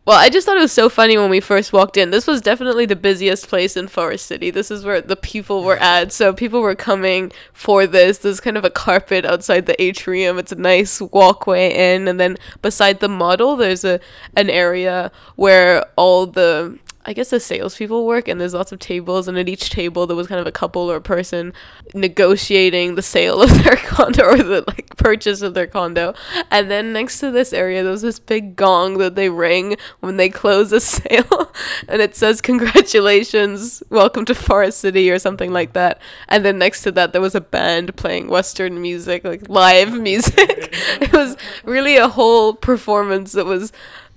Well, 0.06 0.18
I 0.18 0.28
just 0.28 0.44
thought 0.44 0.58
it 0.58 0.60
was 0.60 0.72
so 0.72 0.90
funny 0.90 1.16
when 1.16 1.30
we 1.30 1.40
first 1.40 1.72
walked 1.72 1.96
in. 1.96 2.10
This 2.10 2.26
was 2.26 2.42
definitely 2.42 2.84
the 2.84 2.94
busiest 2.94 3.48
place 3.48 3.74
in 3.74 3.88
Forest 3.88 4.26
City. 4.26 4.50
This 4.50 4.70
is 4.70 4.84
where 4.84 5.00
the 5.00 5.16
people 5.16 5.64
were 5.64 5.78
at. 5.78 6.12
So 6.12 6.34
people 6.34 6.60
were 6.60 6.74
coming 6.74 7.32
for 7.54 7.86
this. 7.86 8.18
There's 8.18 8.38
kind 8.38 8.58
of 8.58 8.66
a 8.66 8.70
carpet 8.70 9.24
outside 9.24 9.64
the 9.64 9.80
atrium. 9.82 10.38
It's 10.38 10.52
a 10.52 10.56
nice 10.56 11.00
walkway 11.00 11.94
in, 11.94 12.06
and 12.06 12.20
then 12.20 12.36
beside 12.60 13.00
the 13.00 13.08
model, 13.08 13.56
there's 13.56 13.82
a 13.82 13.98
an 14.36 14.50
area 14.50 15.10
where 15.36 15.86
all 15.96 16.26
the 16.26 16.78
I 17.06 17.12
guess 17.12 17.30
the 17.30 17.38
salespeople 17.38 18.06
work, 18.06 18.28
and 18.28 18.40
there's 18.40 18.54
lots 18.54 18.72
of 18.72 18.78
tables, 18.78 19.28
and 19.28 19.36
at 19.36 19.48
each 19.48 19.68
table 19.68 20.06
there 20.06 20.16
was 20.16 20.26
kind 20.26 20.40
of 20.40 20.46
a 20.46 20.52
couple 20.52 20.90
or 20.90 20.96
a 20.96 21.02
person 21.02 21.52
negotiating 21.92 22.94
the 22.94 23.02
sale 23.02 23.42
of 23.42 23.50
their 23.64 23.76
condo 23.76 24.24
or 24.24 24.38
the 24.38 24.64
like 24.66 24.96
purchase 24.96 25.42
of 25.42 25.52
their 25.52 25.66
condo. 25.66 26.14
And 26.50 26.70
then 26.70 26.94
next 26.94 27.20
to 27.20 27.30
this 27.30 27.52
area, 27.52 27.82
there 27.82 27.92
was 27.92 28.02
this 28.02 28.18
big 28.18 28.56
gong 28.56 28.96
that 28.98 29.16
they 29.16 29.28
ring 29.28 29.76
when 30.00 30.16
they 30.16 30.30
close 30.30 30.72
a 30.72 30.80
sale, 30.80 31.52
and 31.88 32.00
it 32.00 32.16
says 32.16 32.40
"Congratulations, 32.40 33.82
welcome 33.90 34.24
to 34.24 34.34
Forest 34.34 34.78
City" 34.78 35.10
or 35.10 35.18
something 35.18 35.52
like 35.52 35.74
that. 35.74 36.00
And 36.28 36.42
then 36.42 36.58
next 36.58 36.82
to 36.84 36.92
that, 36.92 37.12
there 37.12 37.20
was 37.20 37.34
a 37.34 37.40
band 37.40 37.96
playing 37.96 38.28
Western 38.28 38.80
music, 38.80 39.24
like 39.24 39.48
live 39.50 39.92
music. 40.00 40.38
it 40.38 41.12
was 41.12 41.36
really 41.64 41.96
a 41.96 42.08
whole 42.08 42.54
performance 42.54 43.32
that 43.32 43.44
was, 43.44 43.72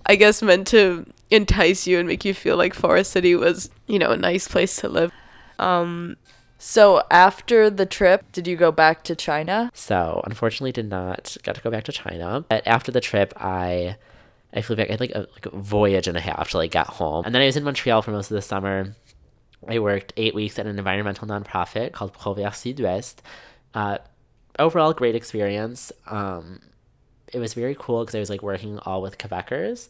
I 0.05 0.15
guess, 0.15 0.41
meant 0.41 0.67
to 0.67 1.05
entice 1.29 1.87
you 1.87 1.99
and 1.99 2.07
make 2.07 2.23
you 2.25 2.33
feel 2.33 2.57
like 2.57 2.73
Forest 2.73 3.11
City 3.11 3.35
was, 3.35 3.69
you 3.85 3.99
know, 3.99 4.11
a 4.11 4.17
nice 4.17 4.47
place 4.47 4.75
to 4.77 4.89
live. 4.89 5.11
Um, 5.59 6.17
So 6.59 7.03
after 7.11 7.69
the 7.69 7.85
trip, 7.85 8.31
did 8.31 8.47
you 8.47 8.55
go 8.55 8.71
back 8.71 9.03
to 9.03 9.15
China? 9.15 9.69
So 9.73 10.21
unfortunately, 10.25 10.71
did 10.71 10.89
not 10.89 11.37
get 11.43 11.55
to 11.55 11.61
go 11.61 11.69
back 11.69 11.83
to 11.83 11.91
China. 11.91 12.45
But 12.49 12.65
after 12.65 12.91
the 12.91 13.01
trip, 13.01 13.33
I 13.37 13.97
I 14.53 14.61
flew 14.61 14.75
back. 14.75 14.87
I 14.89 14.93
had 14.93 14.99
like 14.99 15.11
a, 15.11 15.27
like 15.33 15.45
a 15.45 15.55
voyage 15.55 16.07
and 16.07 16.17
a 16.17 16.21
half 16.21 16.49
to 16.51 16.57
like 16.57 16.71
get 16.71 16.87
home, 16.87 17.25
and 17.25 17.35
then 17.35 17.41
I 17.41 17.45
was 17.45 17.57
in 17.57 17.63
Montreal 17.63 18.01
for 18.01 18.11
most 18.11 18.31
of 18.31 18.35
the 18.35 18.41
summer. 18.41 18.95
I 19.67 19.79
worked 19.79 20.13
eight 20.17 20.33
weeks 20.33 20.57
at 20.57 20.65
an 20.65 20.77
environmental 20.79 21.27
nonprofit 21.27 21.91
called 21.91 22.13
Provert 22.13 22.55
Sud-Ouest. 22.55 23.21
Uh, 23.73 23.97
overall, 24.57 24.93
great 24.93 25.15
experience. 25.15 25.91
Um, 26.07 26.61
it 27.33 27.39
was 27.39 27.53
very 27.53 27.75
cool 27.77 28.01
because 28.01 28.15
I 28.15 28.19
was 28.19 28.29
like 28.29 28.41
working 28.41 28.79
all 28.79 29.01
with 29.01 29.17
Quebecers. 29.17 29.89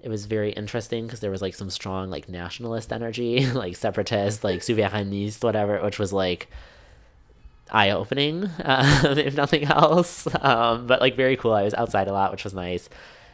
It 0.00 0.08
was 0.08 0.26
very 0.26 0.52
interesting 0.52 1.06
because 1.06 1.20
there 1.20 1.30
was 1.30 1.42
like 1.42 1.54
some 1.54 1.70
strong 1.70 2.10
like 2.10 2.28
nationalist 2.28 2.92
energy, 2.92 3.46
like 3.52 3.76
separatist, 3.76 4.44
like 4.44 4.60
souverainiste, 4.60 5.42
whatever, 5.42 5.80
which 5.82 5.98
was 5.98 6.12
like 6.12 6.48
eye 7.70 7.90
opening, 7.90 8.44
um, 8.64 9.18
if 9.18 9.34
nothing 9.36 9.64
else. 9.64 10.26
Um, 10.42 10.86
but 10.86 11.00
like 11.00 11.16
very 11.16 11.36
cool. 11.36 11.52
I 11.52 11.62
was 11.62 11.74
outside 11.74 12.08
a 12.08 12.12
lot, 12.12 12.30
which 12.30 12.44
was 12.44 12.54
nice. 12.54 12.88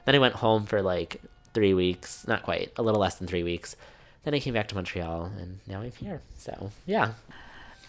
Then 0.05 0.15
I 0.15 0.19
went 0.19 0.35
home 0.35 0.67
for 0.67 0.83
like 0.83 1.21
three 1.55 1.75
weeks, 1.75 2.27
not 2.27 2.43
quite, 2.43 2.73
a 2.77 2.83
little 2.83 3.01
less 3.01 3.17
than 3.17 3.27
three 3.27 3.43
weeks. 3.43 3.77
Then 4.25 4.35
I 4.35 4.41
came 4.41 4.55
back 4.55 4.69
to 4.69 4.75
Montreal, 4.75 5.33
and 5.39 5.59
now 5.67 5.81
I'm 5.81 5.93
here. 5.93 6.23
So 6.39 6.71
yeah, 6.87 7.13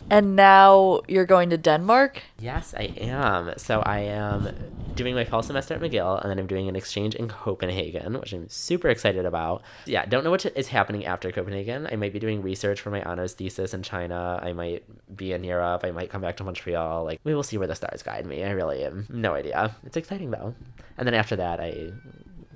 And 0.09 0.35
now 0.35 1.01
you're 1.07 1.25
going 1.25 1.49
to 1.49 1.57
Denmark? 1.57 2.21
yes, 2.39 2.73
I 2.77 2.93
am. 2.97 3.53
So 3.57 3.79
I 3.81 3.99
am 3.99 4.49
doing 4.95 5.15
my 5.15 5.23
fall 5.25 5.41
semester 5.41 5.73
at 5.73 5.81
McGill, 5.81 6.21
and 6.21 6.29
then 6.29 6.37
I'm 6.37 6.45
doing 6.45 6.67
an 6.67 6.75
exchange 6.75 7.15
in 7.15 7.27
Copenhagen, 7.27 8.19
which 8.19 8.33
I'm 8.33 8.47
super 8.49 8.89
excited 8.89 9.25
about. 9.25 9.63
Yeah, 9.85 10.05
don't 10.05 10.23
know 10.23 10.29
what 10.29 10.45
is 10.45 10.67
happening 10.67 11.05
after 11.05 11.31
Copenhagen. 11.31 11.87
I 11.91 11.95
might 11.95 12.13
be 12.13 12.19
doing 12.19 12.41
research 12.41 12.81
for 12.81 12.91
my 12.91 13.01
honors 13.03 13.33
thesis 13.33 13.73
in 13.73 13.81
China. 13.81 14.39
I 14.43 14.53
might 14.53 14.83
be 15.15 15.31
in 15.33 15.43
Europe. 15.43 15.83
I 15.83 15.91
might 15.91 16.09
come 16.09 16.21
back 16.21 16.37
to 16.37 16.43
Montreal. 16.43 17.05
Like 17.05 17.19
we 17.23 17.33
will 17.33 17.43
see 17.43 17.57
where 17.57 17.67
the 17.67 17.75
stars 17.75 18.03
guide 18.03 18.25
me. 18.25 18.43
I 18.43 18.51
really 18.51 18.83
am 18.83 19.07
no 19.09 19.33
idea. 19.33 19.75
It's 19.83 19.97
exciting 19.97 20.31
though. 20.31 20.53
And 20.97 21.07
then 21.07 21.15
after 21.15 21.35
that, 21.37 21.59
I 21.59 21.91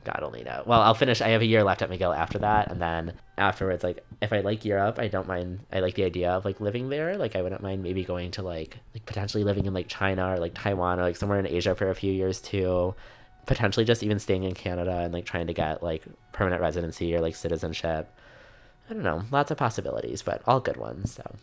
God 0.03 0.21
only 0.23 0.43
know. 0.43 0.63
Well, 0.65 0.81
I'll 0.81 0.93
finish. 0.93 1.21
I 1.21 1.29
have 1.29 1.41
a 1.41 1.45
year 1.45 1.63
left 1.63 1.81
at 1.81 1.89
McGill 1.89 2.15
after 2.15 2.39
that, 2.39 2.71
and 2.71 2.81
then 2.81 3.13
afterwards, 3.37 3.83
like 3.83 4.05
if 4.21 4.31
I 4.31 4.39
like 4.39 4.65
Europe, 4.65 4.99
I 4.99 5.07
don't 5.07 5.27
mind. 5.27 5.59
I 5.71 5.79
like 5.79 5.95
the 5.95 6.03
idea 6.03 6.31
of 6.31 6.45
like 6.45 6.61
living 6.61 6.89
there. 6.89 7.17
Like 7.17 7.35
I 7.35 7.41
wouldn't 7.41 7.61
mind 7.61 7.83
maybe 7.83 8.03
going 8.03 8.31
to 8.31 8.41
like 8.41 8.77
like 8.93 9.05
potentially 9.05 9.43
living 9.43 9.65
in 9.65 9.73
like 9.73 9.87
China 9.87 10.33
or 10.33 10.37
like 10.37 10.53
Taiwan 10.53 10.99
or 10.99 11.03
like 11.03 11.17
somewhere 11.17 11.39
in 11.39 11.47
Asia 11.47 11.75
for 11.75 11.89
a 11.89 11.95
few 11.95 12.11
years 12.11 12.41
too. 12.41 12.95
Potentially 13.45 13.85
just 13.85 14.03
even 14.03 14.19
staying 14.19 14.43
in 14.43 14.53
Canada 14.53 14.99
and 14.99 15.13
like 15.13 15.25
trying 15.25 15.47
to 15.47 15.53
get 15.53 15.81
like 15.83 16.03
permanent 16.31 16.61
residency 16.61 17.15
or 17.15 17.21
like 17.21 17.35
citizenship. 17.35 18.13
I 18.89 18.93
don't 18.93 19.03
know, 19.03 19.23
lots 19.31 19.51
of 19.51 19.57
possibilities, 19.57 20.21
but 20.21 20.41
all 20.47 20.59
good 20.61 20.77
ones. 20.77 21.11
So, 21.11 21.35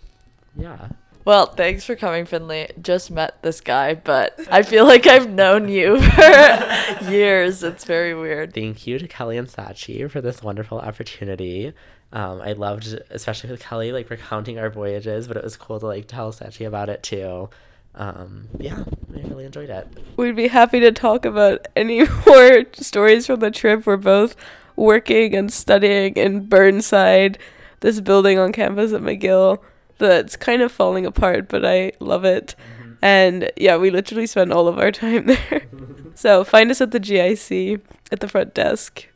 yeah. 0.56 0.88
Well, 1.24 1.46
thanks 1.46 1.84
for 1.84 1.96
coming, 1.96 2.26
Finley. 2.26 2.68
Just 2.82 3.10
met 3.10 3.42
this 3.42 3.62
guy, 3.62 3.94
but 3.94 4.38
I 4.50 4.62
feel 4.62 4.84
like 4.84 5.06
I've 5.06 5.30
known 5.30 5.68
you 5.68 6.00
for 6.10 7.10
years. 7.10 7.62
It's 7.62 7.84
very 7.84 8.14
weird. 8.14 8.52
Thank 8.52 8.86
you 8.86 8.98
to 8.98 9.08
Kelly 9.08 9.38
and 9.38 9.48
Sachi 9.48 10.10
for 10.10 10.20
this 10.20 10.42
wonderful 10.42 10.78
opportunity. 10.80 11.72
Um, 12.12 12.42
I 12.42 12.52
loved, 12.52 12.86
especially 13.10 13.50
with 13.50 13.60
Kelly, 13.60 13.90
like 13.90 14.10
recounting 14.10 14.58
our 14.58 14.68
voyages, 14.68 15.26
but 15.26 15.38
it 15.38 15.42
was 15.42 15.56
cool 15.56 15.80
to 15.80 15.86
like 15.86 16.06
tell 16.06 16.30
Sachi 16.30 16.66
about 16.66 16.90
it 16.90 17.02
too. 17.02 17.48
Um, 17.94 18.48
yeah, 18.58 18.84
I 19.16 19.26
really 19.28 19.46
enjoyed 19.46 19.70
it. 19.70 19.86
we'd 20.16 20.36
be 20.36 20.48
happy 20.48 20.80
to 20.80 20.92
talk 20.92 21.24
about 21.24 21.66
any 21.74 22.06
more 22.26 22.64
stories 22.74 23.26
from 23.26 23.40
the 23.40 23.50
trip. 23.50 23.86
We're 23.86 23.96
both 23.96 24.36
working 24.76 25.34
and 25.34 25.50
studying 25.50 26.14
in 26.16 26.46
Burnside, 26.46 27.38
this 27.80 28.00
building 28.00 28.38
on 28.38 28.52
campus 28.52 28.92
at 28.92 29.00
McGill 29.00 29.60
that's 29.98 30.36
kind 30.36 30.62
of 30.62 30.72
falling 30.72 31.06
apart, 31.06 31.48
but 31.48 31.64
I 31.64 31.92
love 32.00 32.24
it. 32.24 32.54
Mm-hmm. 32.58 32.92
And 33.02 33.50
yeah, 33.56 33.76
we 33.76 33.90
literally 33.90 34.26
spend 34.26 34.52
all 34.52 34.68
of 34.68 34.78
our 34.78 34.92
time 35.04 35.26
there. 35.26 35.66
so 36.14 36.44
find 36.44 36.70
us 36.70 36.80
at 36.80 36.90
the 36.90 37.00
GIC 37.00 37.80
at 38.10 38.20
the 38.20 38.28
front 38.28 38.54
desk. 38.54 39.06